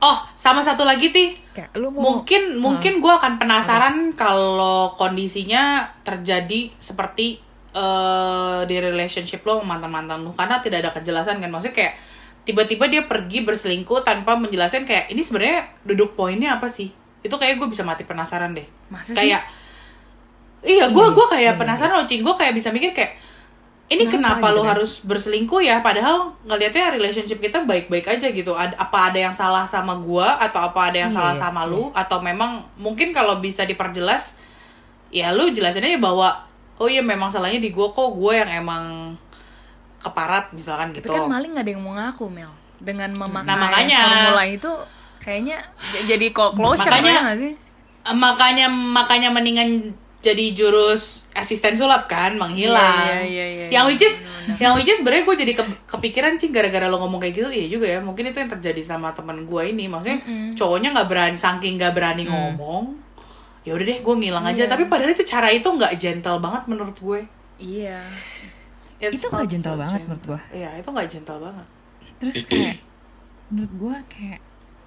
Oh, 0.00 0.18
sama 0.32 0.60
satu 0.60 0.84
lagi 0.84 1.08
ti, 1.08 1.36
Kayak 1.56 1.72
lu 1.76 1.88
mau 1.92 2.00
mungkin 2.20 2.56
mungkin 2.56 3.00
gue 3.00 3.12
akan 3.16 3.36
penasaran 3.40 4.12
kalau 4.16 4.92
kondisinya 4.96 5.88
terjadi 6.04 6.72
seperti 6.76 7.40
eh 7.70 8.60
di 8.66 8.76
relationship 8.82 9.46
lo 9.46 9.62
sama 9.62 9.78
mantan 9.78 9.90
mantan 9.94 10.18
lu 10.26 10.34
karena 10.34 10.58
tidak 10.58 10.82
ada 10.82 10.90
kejelasan 10.90 11.38
kan 11.38 11.48
maksudnya 11.54 11.76
kayak 11.76 11.94
tiba-tiba 12.44 12.88
dia 12.88 13.02
pergi 13.04 13.44
berselingkuh 13.44 14.02
tanpa 14.02 14.34
menjelaskan 14.36 14.88
kayak 14.88 15.12
ini 15.12 15.20
sebenarnya 15.20 15.70
duduk 15.84 16.16
poinnya 16.16 16.56
apa 16.56 16.66
sih? 16.66 16.90
Itu 17.20 17.36
kayak 17.36 17.60
gue 17.60 17.68
bisa 17.68 17.84
mati 17.84 18.02
penasaran 18.08 18.56
deh. 18.56 18.64
Masa 18.88 19.12
sih? 19.12 19.18
kayak 19.18 19.42
iya 20.60 20.88
gue 20.92 21.04
Iya, 21.04 21.14
gue 21.16 21.26
kayak 21.32 21.54
iya, 21.56 21.60
penasaran 21.60 21.96
loh 21.96 22.04
cing 22.04 22.20
gue 22.20 22.34
kayak 22.36 22.52
bisa 22.52 22.68
mikir 22.68 22.92
kayak 22.92 23.16
ini 23.90 24.06
Kenapa 24.06 24.38
kenapa, 24.38 24.54
lo 24.54 24.62
gitu 24.62 24.62
kan? 24.62 24.70
harus 24.78 24.92
berselingkuh 25.02 25.60
ya? 25.66 25.82
Padahal 25.82 26.30
ngelihatnya 26.46 26.94
relationship 26.94 27.42
kita 27.42 27.66
baik-baik 27.66 28.06
aja 28.06 28.30
gitu. 28.30 28.54
Ad- 28.54 28.78
apa 28.78 29.10
ada 29.10 29.18
yang 29.18 29.34
salah 29.34 29.66
sama 29.66 29.98
gua 29.98 30.38
atau 30.38 30.62
apa 30.62 30.94
ada 30.94 31.02
yang 31.02 31.10
Iya, 31.10 31.18
salah 31.18 31.34
iya, 31.34 31.42
sama 31.42 31.66
lu? 31.66 31.90
Atau 31.90 32.22
memang 32.22 32.62
mungkin 32.78 33.10
kalau 33.10 33.42
bisa 33.42 33.66
diperjelas 33.66 34.38
ya 35.10 35.34
lu 35.34 35.50
jelasin 35.50 35.82
aja 35.82 35.98
bahwa 35.98 36.38
oh 36.78 36.86
iya 36.86 37.02
memang 37.02 37.34
salahnya 37.34 37.58
di 37.58 37.74
gua 37.74 37.90
kok. 37.90 38.14
Gua 38.14 38.38
yang 38.38 38.62
emang 38.62 39.18
keparat 40.00 40.50
misalkan 40.50 40.90
Tapi 40.90 40.98
gitu 40.98 41.08
kan 41.08 41.28
maling 41.28 41.52
gak 41.52 41.62
ada 41.62 41.70
yang 41.70 41.82
mau 41.82 41.92
ngaku 41.92 42.26
Mel. 42.26 42.52
Dengan 42.76 43.12
memakai 43.12 43.44
Nah, 43.44 43.56
makanya. 43.58 43.98
formula 44.00 44.44
itu 44.46 44.72
kayaknya 45.18 45.60
jadi 46.02 46.26
kok 46.30 46.54
closure 46.54 46.88
Makanya- 46.90 47.22
ya 47.22 47.36
sih? 47.36 47.54
Eh, 48.00 48.16
makanya 48.16 48.66
makanya 48.66 49.28
mendingan 49.28 49.92
jadi 50.18 50.52
jurus 50.52 51.28
asisten 51.30 51.72
sulap 51.72 52.04
kan 52.06 52.32
menghilang. 52.34 53.04
Iya, 53.06 53.20
iya, 53.20 53.46
iya, 53.46 53.46
iya, 53.62 53.66
yang 53.70 53.84
which 53.84 54.00
is 54.00 54.20
benar-benar. 54.20 54.56
yang 54.58 54.72
which 54.74 54.84
is 54.86 54.96
sebenarnya 54.96 55.24
gue 55.24 55.36
jadi 55.38 55.52
ke- 55.54 55.80
kepikiran 55.86 56.32
cing 56.34 56.48
gara-gara 56.50 56.84
lo 56.86 56.96
ngomong 56.98 57.16
kayak 57.18 57.34
gitu 57.34 57.48
iya 57.48 57.66
juga 57.66 57.86
ya 57.86 57.98
mungkin 57.98 58.24
itu 58.26 58.36
yang 58.36 58.48
terjadi 58.50 58.80
sama 58.82 59.12
temen 59.12 59.44
gue 59.44 59.62
ini 59.66 59.84
maksudnya 59.86 60.20
cowoknya 60.54 60.88
nggak 60.90 61.08
berani 61.08 61.36
saking 61.36 61.76
nggak 61.76 61.92
berani 61.92 62.24
ngomong 62.26 62.96
ya 63.62 63.72
udah 63.72 63.84
deh 63.86 63.98
gue 63.98 64.14
ngilang 64.18 64.44
aja 64.46 64.62
Iya. 64.62 64.68
tapi 64.70 64.84
padahal 64.86 65.08
itu 65.10 65.24
cara 65.24 65.48
itu 65.48 65.64
nggak 65.64 65.92
gentle 65.94 66.36
banget 66.38 66.62
menurut 66.66 66.96
gue 66.98 67.20
Iya. 67.58 68.00
It's 69.00 69.16
Itu 69.16 69.26
nggak 69.26 69.48
gentle 69.48 69.72
so 69.72 69.80
banget 69.80 69.92
gentle. 69.96 70.06
menurut 70.06 70.24
gua. 70.26 70.40
iya 70.52 70.70
itu 70.76 70.88
nggak 70.88 71.08
gentle 71.08 71.38
banget. 71.40 71.66
Terus 72.16 72.36
kayak 72.44 72.76
menurut 73.48 73.72
gue 73.72 73.96
kayak 74.06 74.40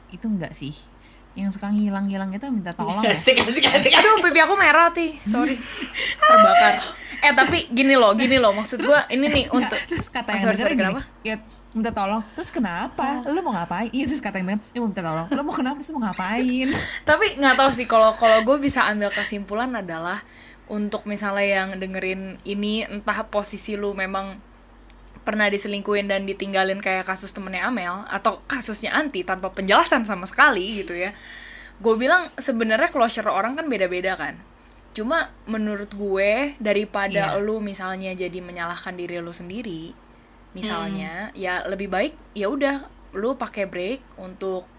itu 0.10 0.26
enggak 0.26 0.54
sih? 0.54 0.74
Yang 1.34 1.58
suka 1.58 1.68
ngilang-ngilang 1.68 2.30
itu 2.30 2.46
minta 2.48 2.70
tolong 2.72 3.02
ya? 3.02 3.10
Asik 3.10 3.42
asik 3.42 3.66
asik. 3.66 3.90
Aduh, 3.92 4.22
pipi 4.22 4.38
aku 4.38 4.54
merah 4.54 4.94
ti, 4.94 5.18
sorry, 5.24 5.58
terbakar. 6.22 6.78
Eh 7.20 7.34
tapi 7.34 7.66
gini 7.68 7.98
loh, 7.98 8.14
gini 8.14 8.38
loh, 8.38 8.54
maksud 8.54 8.78
gua 8.80 9.10
ini 9.10 9.26
nih 9.26 9.46
Nggak, 9.50 9.58
untuk 9.58 9.80
terus 9.90 10.06
kata 10.08 10.30
Oh, 10.30 10.34
yang 10.38 10.44
sorry, 10.46 10.58
sorry, 10.60 10.76
bener 10.78 10.94
kenapa? 10.94 11.02
ya 11.26 11.36
minta 11.74 11.90
tolong. 11.90 12.22
Terus 12.38 12.50
kenapa? 12.54 13.26
Lu 13.26 13.42
mau 13.42 13.50
ngapain? 13.52 13.90
Iya 13.90 14.06
terus 14.06 14.22
kata 14.22 14.38
yang 14.38 14.48
mau 14.78 14.86
minta 14.86 15.02
tolong. 15.02 15.26
Lu 15.28 15.42
mau 15.42 15.52
kenapa 15.52 15.82
sih? 15.82 15.90
Mau 15.90 16.06
ngapain? 16.06 16.68
Tapi 17.10 17.26
nggak 17.36 17.56
tahu 17.58 17.70
sih 17.74 17.90
kalau 17.90 18.14
kalau 18.14 18.46
gue 18.46 18.58
bisa 18.62 18.86
ambil 18.86 19.10
kesimpulan 19.10 19.74
adalah 19.74 20.22
untuk 20.72 21.04
misalnya 21.10 21.44
yang 21.64 21.70
dengerin 21.80 22.40
ini 22.48 22.88
entah 22.88 23.28
posisi 23.28 23.76
lu 23.76 23.92
memang 23.92 24.40
pernah 25.24 25.48
diselingkuhin 25.48 26.12
dan 26.12 26.28
ditinggalin 26.28 26.84
kayak 26.84 27.08
kasus 27.08 27.32
temennya 27.32 27.68
Amel 27.68 28.04
atau 28.12 28.44
kasusnya 28.48 28.92
Anti 28.92 29.24
tanpa 29.24 29.52
penjelasan 29.56 30.04
sama 30.04 30.28
sekali 30.28 30.84
gitu 30.84 30.96
ya. 30.96 31.16
Gue 31.80 31.96
bilang 31.96 32.28
sebenarnya 32.36 32.92
closure 32.92 33.32
orang 33.32 33.56
kan 33.56 33.72
beda-beda 33.72 34.20
kan. 34.20 34.36
Cuma 34.94 35.32
menurut 35.48 35.96
gue 35.96 36.54
daripada 36.60 37.36
Iya. 37.36 37.42
lu 37.42 37.64
misalnya 37.64 38.12
jadi 38.14 38.40
menyalahkan 38.44 38.94
diri 38.94 39.18
lu 39.24 39.32
sendiri 39.34 39.96
misalnya 40.54 41.34
ya 41.34 41.66
lebih 41.66 41.90
baik 41.90 42.14
ya 42.38 42.46
udah 42.46 42.86
lu 43.18 43.34
pakai 43.34 43.66
break 43.66 44.06
untuk 44.22 44.70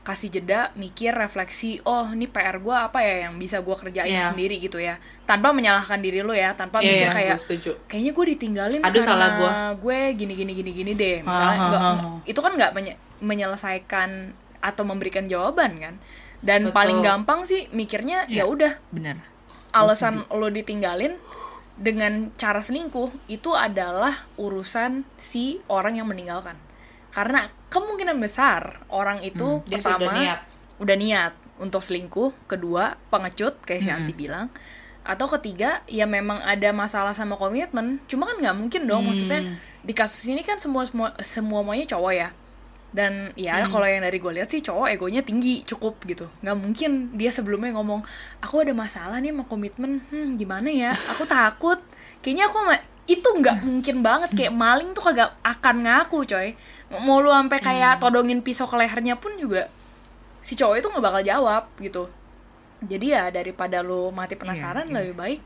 kasih 0.00 0.30
jeda 0.30 0.72
mikir 0.72 1.10
refleksi 1.10 1.78
oh 1.82 2.08
ini 2.08 2.24
PR 2.24 2.56
gue 2.56 2.72
apa 2.72 2.98
ya 2.98 3.24
yang 3.24 3.36
bisa 3.36 3.58
gue 3.58 3.72
kerjain 3.72 4.08
Iya. 4.10 4.30
sendiri 4.30 4.56
gitu 4.56 4.76
ya 4.76 4.96
tanpa 5.22 5.50
menyalahkan 5.50 5.98
diri 5.98 6.20
lu 6.20 6.32
ya 6.32 6.52
tanpa 6.52 6.78
Iya, 6.78 6.86
mikir 6.88 7.06
iya, 7.06 7.12
kayak 7.12 7.36
kayaknya 7.84 8.12
gue 8.12 8.24
ditinggalin 8.30 8.80
Ada 8.80 8.88
karena 8.90 9.04
salah 9.04 9.30
gua. 9.34 9.50
gue 9.74 9.98
gini 10.14 10.32
gini 10.34 10.52
gini 10.54 10.70
gini 10.72 10.92
deh 10.92 11.16
misalnya 11.20 11.44
Ah, 11.44 11.52
ah, 11.54 11.68
nggak- 11.68 11.82
ah, 11.82 11.92
nggak- 11.94 12.08
ah. 12.08 12.18
itu 12.24 12.40
kan 12.40 12.52
nggak 12.54 12.72
menye- 12.72 12.98
menyelesaikan 13.20 14.10
atau 14.58 14.82
memberikan 14.82 15.24
jawaban 15.24 15.76
kan 15.76 15.94
dan 16.40 16.68
Betul. 16.68 16.74
paling 16.74 16.98
gampang 17.00 17.40
sih 17.42 17.66
mikirnya 17.70 18.24
ya 18.26 18.42
Iya. 18.42 18.44
udah 18.44 18.72
bener 18.90 19.16
alasan 19.70 20.24
lo 20.28 20.48
ditinggalin 20.48 21.18
dengan 21.74 22.34
cara 22.34 22.58
selingkuh 22.58 23.14
itu 23.26 23.52
adalah 23.52 24.26
urusan 24.34 25.06
si 25.14 25.62
orang 25.66 25.94
yang 25.94 26.06
meninggalkan 26.06 26.58
karena 27.18 27.50
kemungkinan 27.66 28.14
besar 28.22 28.86
orang 28.86 29.18
itu 29.20 29.58
Dia 29.66 29.82
pertama 29.82 30.06
sudah 30.06 30.14
niat. 30.14 30.40
udah 30.78 30.96
niat 30.96 31.32
untuk 31.58 31.82
selingkuh 31.82 32.46
kedua 32.46 32.94
pengecut 33.10 33.58
kayak 33.66 33.82
si 33.82 33.90
Anti 33.90 34.14
bilang 34.14 34.46
atau 35.02 35.26
ketiga 35.26 35.82
ya 35.88 36.04
memang 36.04 36.38
ada 36.44 36.68
masalah 36.70 37.16
sama 37.16 37.34
komitmen. 37.34 37.96
Cuma 38.04 38.28
kan 38.28 38.36
nggak 38.38 38.54
mungkin 38.54 38.84
dong 38.84 39.08
maksudnya 39.08 39.40
di 39.80 39.90
kasus 39.90 40.28
ini 40.28 40.44
kan 40.44 40.60
semua 40.60 40.84
semua 40.84 41.16
semuanya 41.18 41.88
cowok 41.88 42.12
ya. 42.12 42.28
Dan 42.88 43.32
ya 43.32 43.60
kalau 43.68 43.84
yang 43.88 44.04
dari 44.04 44.16
gue 44.16 44.32
lihat 44.32 44.48
sih 44.48 44.60
cowok 44.60 44.92
egonya 44.92 45.24
tinggi 45.24 45.64
cukup 45.64 45.96
gitu. 46.04 46.28
Nggak 46.44 46.56
mungkin 46.60 46.90
dia 47.16 47.32
sebelumnya 47.32 47.72
ngomong 47.72 48.04
aku 48.40 48.60
ada 48.60 48.76
masalah 48.76 49.16
nih 49.18 49.32
sama 49.32 49.48
komitmen. 49.48 50.04
Hmm 50.12 50.36
gimana 50.36 50.68
ya? 50.68 50.92
Aku 51.16 51.24
takut. 51.24 51.80
Kayaknya 52.20 52.44
aku 52.52 52.58
ma- 52.68 52.84
itu 53.08 53.24
nggak 53.24 53.64
mungkin 53.64 54.04
banget 54.04 54.30
kayak 54.36 54.52
maling 54.52 54.92
tuh 54.92 55.00
kagak 55.08 55.32
akan 55.40 55.88
ngaku 55.88 56.28
coy. 56.28 56.52
Mau 57.02 57.24
lu 57.24 57.32
sampai 57.32 57.58
kayak 57.58 57.98
todongin 58.04 58.44
pisau 58.44 58.68
ke 58.68 58.76
lehernya 58.76 59.16
pun 59.16 59.32
juga 59.40 59.72
si 60.44 60.54
cowok 60.54 60.76
itu 60.76 60.86
nggak 60.92 61.04
bakal 61.04 61.22
jawab 61.24 61.64
gitu. 61.80 62.04
Jadi 62.84 63.16
ya 63.16 63.32
daripada 63.32 63.80
lu 63.82 64.12
mati 64.12 64.36
penasaran 64.36 64.86
iya. 64.86 64.94
lebih 65.02 65.14
baik 65.16 65.40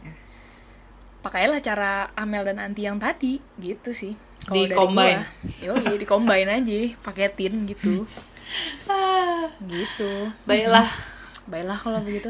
pakailah 1.22 1.62
cara 1.62 2.10
Amel 2.18 2.42
dan 2.42 2.58
Anti 2.58 2.82
yang 2.84 2.98
tadi 2.98 3.38
gitu 3.56 3.94
sih. 3.94 4.18
Kalau 4.42 4.66
dari 4.66 4.74
Di-combine. 4.74 5.22
gua 5.62 5.78
yo 5.86 5.94
di 5.94 6.06
combine 6.06 6.50
aja 6.50 6.78
paketin 7.00 7.64
gitu. 7.70 8.02
Gitu. 9.64 10.28
Baiklah. 10.44 10.84
baiklah 11.48 11.78
kalau 11.78 12.04
begitu. 12.04 12.28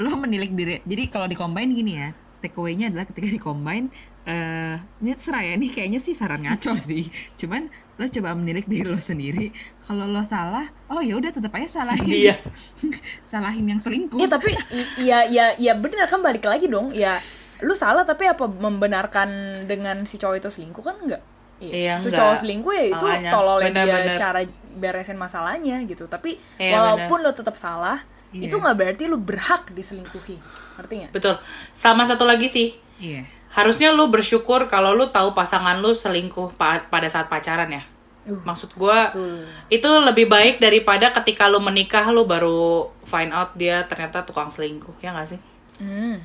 Lo 0.00 0.16
menilik 0.16 0.48
diri. 0.48 0.80
Jadi 0.80 1.02
kalau 1.12 1.28
di 1.28 1.36
combine 1.36 1.76
gini 1.76 1.92
ya 1.98 2.08
takeaway-nya 2.40 2.88
adalah 2.88 3.04
ketika 3.04 3.28
di 3.28 3.42
combine 3.42 3.92
eh 4.22 4.78
ini 5.02 5.18
terserah 5.18 5.42
ya, 5.42 5.52
ini 5.58 5.66
kayaknya 5.66 5.98
sih 5.98 6.14
saran 6.14 6.46
ngaco 6.46 6.78
sih. 6.88 7.10
Cuman 7.34 7.66
lo 7.98 8.06
coba 8.06 8.38
menilik 8.38 8.66
diri 8.70 8.86
lo 8.86 8.98
sendiri. 8.98 9.50
Kalau 9.82 10.06
lo 10.06 10.22
salah 10.22 10.62
oh 10.88 11.02
ya 11.02 11.18
udah 11.18 11.30
tetap 11.30 11.50
aja 11.54 11.82
salahin 11.82 12.06
Iya. 12.30 12.38
salahin 13.26 13.66
yang 13.66 13.82
selingkuh. 13.82 14.22
Iya 14.22 14.28
tapi 14.30 14.54
ya 15.02 15.26
ya 15.26 15.58
ya 15.58 15.72
benar 15.74 16.06
kan 16.06 16.22
balik 16.22 16.46
lagi 16.46 16.70
dong. 16.70 16.94
Ya 16.94 17.18
lu 17.62 17.74
salah 17.74 18.02
tapi 18.02 18.26
apa 18.26 18.46
membenarkan 18.46 19.28
dengan 19.66 20.02
si 20.06 20.18
cowok 20.18 20.38
itu 20.38 20.48
selingkuh 20.50 20.82
kan 20.82 20.98
enggak? 21.02 21.22
Iya, 21.62 22.02
itu 22.02 22.10
enggak. 22.10 22.18
cowok 22.18 22.36
selingkuh 22.42 22.74
ya 22.74 22.84
itu 22.90 23.06
Makanya, 23.06 23.30
tololnya 23.30 23.70
dia 23.86 23.98
cara 24.18 24.40
beresin 24.74 25.14
masalahnya 25.14 25.82
gitu. 25.86 26.06
Tapi 26.06 26.34
Iya, 26.58 26.74
walaupun 26.74 27.22
lo 27.22 27.30
tetap 27.30 27.54
salah 27.54 28.02
Iya. 28.32 28.48
itu 28.48 28.56
nggak 28.56 28.76
berarti 28.78 29.02
lu 29.06 29.18
berhak 29.20 29.70
diselingkuhi. 29.70 30.40
Ngerti 30.78 30.94
nggak? 31.04 31.10
Betul. 31.12 31.36
Sama 31.70 32.06
satu 32.06 32.22
lagi 32.22 32.46
sih. 32.46 32.70
iya 33.02 33.26
Harusnya 33.52 33.92
lu 33.92 34.08
bersyukur 34.08 34.64
kalau 34.66 34.96
lu 34.96 35.12
tahu 35.12 35.36
pasangan 35.36 35.76
lu 35.78 35.92
selingkuh 35.92 36.56
pa- 36.56 36.88
pada 36.88 37.04
saat 37.06 37.28
pacaran 37.28 37.68
ya. 37.68 37.82
Uh, 38.24 38.40
Maksud 38.46 38.72
gua 38.74 39.12
betul. 39.12 39.44
itu 39.68 39.90
lebih 40.08 40.26
baik 40.26 40.56
daripada 40.56 41.10
ketika 41.12 41.50
lu 41.50 41.58
menikah 41.58 42.06
lu 42.08 42.22
baru 42.24 42.86
find 43.04 43.34
out 43.34 43.50
dia 43.54 43.82
ternyata 43.90 44.22
tukang 44.22 44.48
selingkuh, 44.48 44.94
ya 44.98 45.10
gak 45.12 45.28
sih? 45.28 45.40
hmm, 45.76 46.16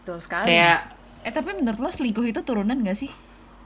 betul 0.00 0.18
sekali 0.18 0.48
Kayak 0.48 0.78
eh 1.22 1.30
tapi 1.30 1.54
menurut 1.54 1.78
lo 1.78 1.90
selingkuh 1.92 2.24
itu 2.26 2.40
turunan 2.42 2.74
gak 2.80 2.96
sih 2.96 3.12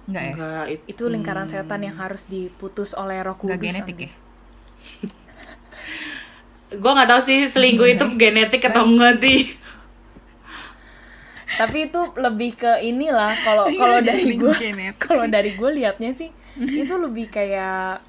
Enggak 0.07 0.25
ya 0.25 0.35
enggak 0.35 0.65
it- 0.69 0.87
itu 0.87 1.05
lingkaran 1.07 1.47
setan 1.47 1.81
yang 1.83 1.97
harus 1.97 2.27
diputus 2.27 2.91
oleh 2.93 3.23
roh 3.23 3.39
Enggak 3.41 3.59
kudus 3.59 3.65
genetik 3.65 3.97
nanti. 3.97 4.07
ya 4.07 4.13
gua 6.77 6.93
nggak 6.99 7.09
tahu 7.09 7.21
sih 7.23 7.39
selingkuh 7.47 7.89
itu 7.89 8.05
genetik 8.19 8.63
atau 8.65 8.83
enggak 8.85 9.23
sih. 9.23 9.55
Tapi 11.57 11.89
itu 11.89 12.01
lebih 12.15 12.55
ke 12.55 12.73
inilah 12.81 13.33
kalau 13.41 13.65
Iya, 13.67 13.79
kalau 13.79 13.99
jadi 13.99 14.07
dari 14.07 14.33
gue 14.35 14.55
kalau 14.97 15.25
dari 15.27 15.51
gue 15.53 15.71
liatnya 15.73 16.11
sih 16.13 16.31
itu 16.57 16.95
lebih 16.97 17.29
kayak 17.29 18.01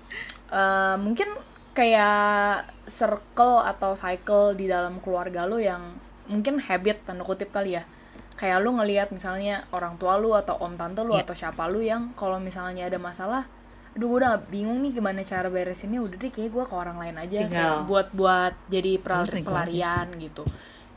eh, 0.49 0.95
mungkin 0.97 1.27
kayak 1.71 2.65
circle 2.83 3.61
atau 3.61 3.93
cycle 3.93 4.51
di 4.51 4.65
dalam 4.65 4.97
keluarga 4.97 5.45
lo 5.45 5.57
yang 5.57 5.93
mungkin 6.25 6.57
habit 6.57 7.05
tanda 7.05 7.21
kutip 7.21 7.51
kali 7.51 7.77
ya. 7.77 7.85
Kayak 8.33 8.61
lu 8.61 8.73
ngelihat 8.73 9.09
misalnya 9.09 9.65
orang 9.71 9.97
tua 9.97 10.17
lu 10.17 10.33
atau 10.33 10.57
om 10.57 10.73
tante 10.73 11.01
lu 11.01 11.13
Iya. 11.13 11.25
atau 11.25 11.33
siapa 11.33 11.65
lu 11.65 11.81
yang 11.81 12.13
kalau 12.13 12.37
misalnya 12.37 12.85
ada 12.85 12.97
masalah 12.97 13.45
aduh 13.93 14.13
gue 14.13 14.19
udah 14.21 14.37
bingung 14.45 14.77
nih 14.77 14.93
gimana 14.93 15.25
cara 15.25 15.49
beresinnya 15.49 15.97
udah 15.97 16.17
deh 16.17 16.29
kayak 16.29 16.53
gue 16.53 16.63
ke 16.63 16.75
orang 16.75 16.97
lain 16.97 17.17
aja. 17.17 17.45
Kayak 17.45 17.85
buat 17.85 18.07
buat 18.13 18.53
jadi 18.69 19.01
pelarian 19.01 20.05
gitu. 20.17 20.45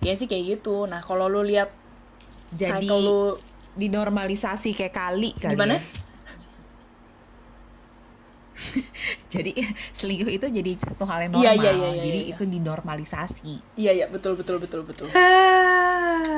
Kayaknya 0.01 0.17
sih 0.17 0.29
kayak 0.29 0.45
gitu. 0.59 0.85
Nah 0.85 1.01
kalau 1.01 1.25
lu 1.27 1.41
lihat 1.41 1.73
jadi 2.51 2.81
cycle 2.81 3.01
lu 3.01 3.21
dinormalisasi 3.73 4.71
kayak 4.73 4.93
kali 4.93 5.31
kali 5.35 5.55
gimana 5.55 5.77
ya. 5.77 5.83
jadi 9.33 9.53
selingkuh 9.91 10.29
itu 10.29 10.47
jadi 10.47 10.71
satu 10.77 11.09
hal 11.09 11.25
yang 11.25 11.33
normal 11.33 11.47
Iya, 11.47 11.53
iya, 11.57 11.71
iya, 11.73 11.89
iya, 11.91 12.03
jadi 12.03 12.21
iya. 12.21 12.33
itu 12.35 12.43
dinormalisasi 12.45 13.53
iya 13.75 13.93
iya 13.95 14.07
betul 14.07 14.37
betul 14.37 14.61
betul 14.61 14.85
betul 14.85 15.09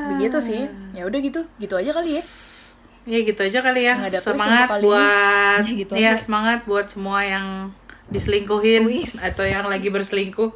begitu 0.09 0.39
sih 0.39 0.63
ya 0.93 1.03
udah 1.03 1.19
gitu 1.19 1.41
gitu 1.59 1.75
aja 1.75 1.93
kali 1.93 2.19
ya 2.19 2.25
Ya 3.03 3.19
gitu 3.19 3.43
aja 3.43 3.67
kali 3.67 3.83
ya. 3.83 3.99
Nggak 3.99 4.23
Semangat 4.23 4.71
kali 4.71 4.87
buat 4.87 5.59
Ya, 5.59 5.75
gitu 5.75 5.93
ya 5.99 6.15
aja. 6.15 6.23
semangat 6.23 6.63
buat 6.63 6.87
semua 6.87 7.27
yang 7.27 7.75
diselingkuhin 8.07 8.87
Twist. 8.87 9.19
atau 9.19 9.43
yang 9.43 9.67
lagi 9.67 9.91
berselingkuh. 9.91 10.55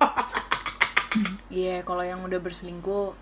Iya, 1.52 1.84
kalau 1.84 2.00
yang 2.00 2.24
udah 2.24 2.40
berselingkuh, 2.40 3.12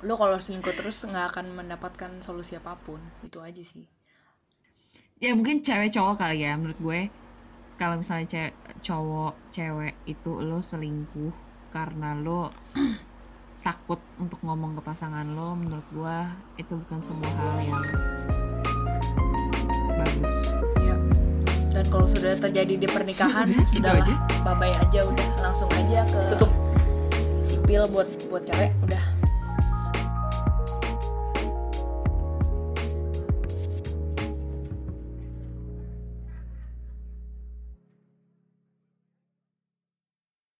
lo 0.00 0.14
kalau 0.14 0.36
selingkuh 0.36 0.72
terus 0.72 1.02
nggak 1.02 1.34
akan 1.34 1.46
mendapatkan 1.54 2.10
solusi 2.20 2.54
apa 2.54 2.76
pun. 2.76 3.00
Itu 3.20 3.40
aja 3.40 3.60
sih. 3.60 3.86
ya 5.18 5.34
mungkin 5.34 5.58
cewek 5.60 5.90
cowok 5.90 6.14
kali 6.16 6.46
ya 6.46 6.54
menurut 6.54 6.78
gue 6.78 7.00
kalau 7.74 7.98
misalnya 7.98 8.22
cewek 8.24 8.54
cowok 8.80 9.34
cewek 9.50 9.94
itu 10.06 10.30
lo 10.30 10.62
selingkuh 10.62 11.34
karena 11.68 12.14
lo 12.14 12.54
takut 13.66 13.98
untuk 14.16 14.38
ngomong 14.40 14.78
ke 14.78 14.82
pasangan 14.82 15.26
lo 15.26 15.58
menurut 15.58 15.82
gue 15.90 16.16
itu 16.56 16.70
bukan 16.70 17.02
sebuah 17.02 17.32
hal 17.34 17.56
yang 17.60 17.82
bagus 19.92 20.38
Ya. 20.78 20.94
Dan 21.68 21.84
kalau 21.88 22.06
sudah 22.06 22.34
terjadi 22.34 22.74
di 22.74 22.86
pernikahan, 22.86 23.46
Udah, 23.50 23.58
gitu 23.60 23.74
sudahlah, 23.76 24.02
aja. 24.02 24.14
bye-bye 24.42 24.76
aja 24.78 25.00
udah 25.04 25.28
langsung 25.40 25.68
aja 25.74 26.00
ke 26.06 26.20
Tutup. 26.32 26.50
sipil 27.42 27.82
buat 27.90 28.06
buat 28.28 28.42
cewek 28.44 28.70
udah 28.82 29.02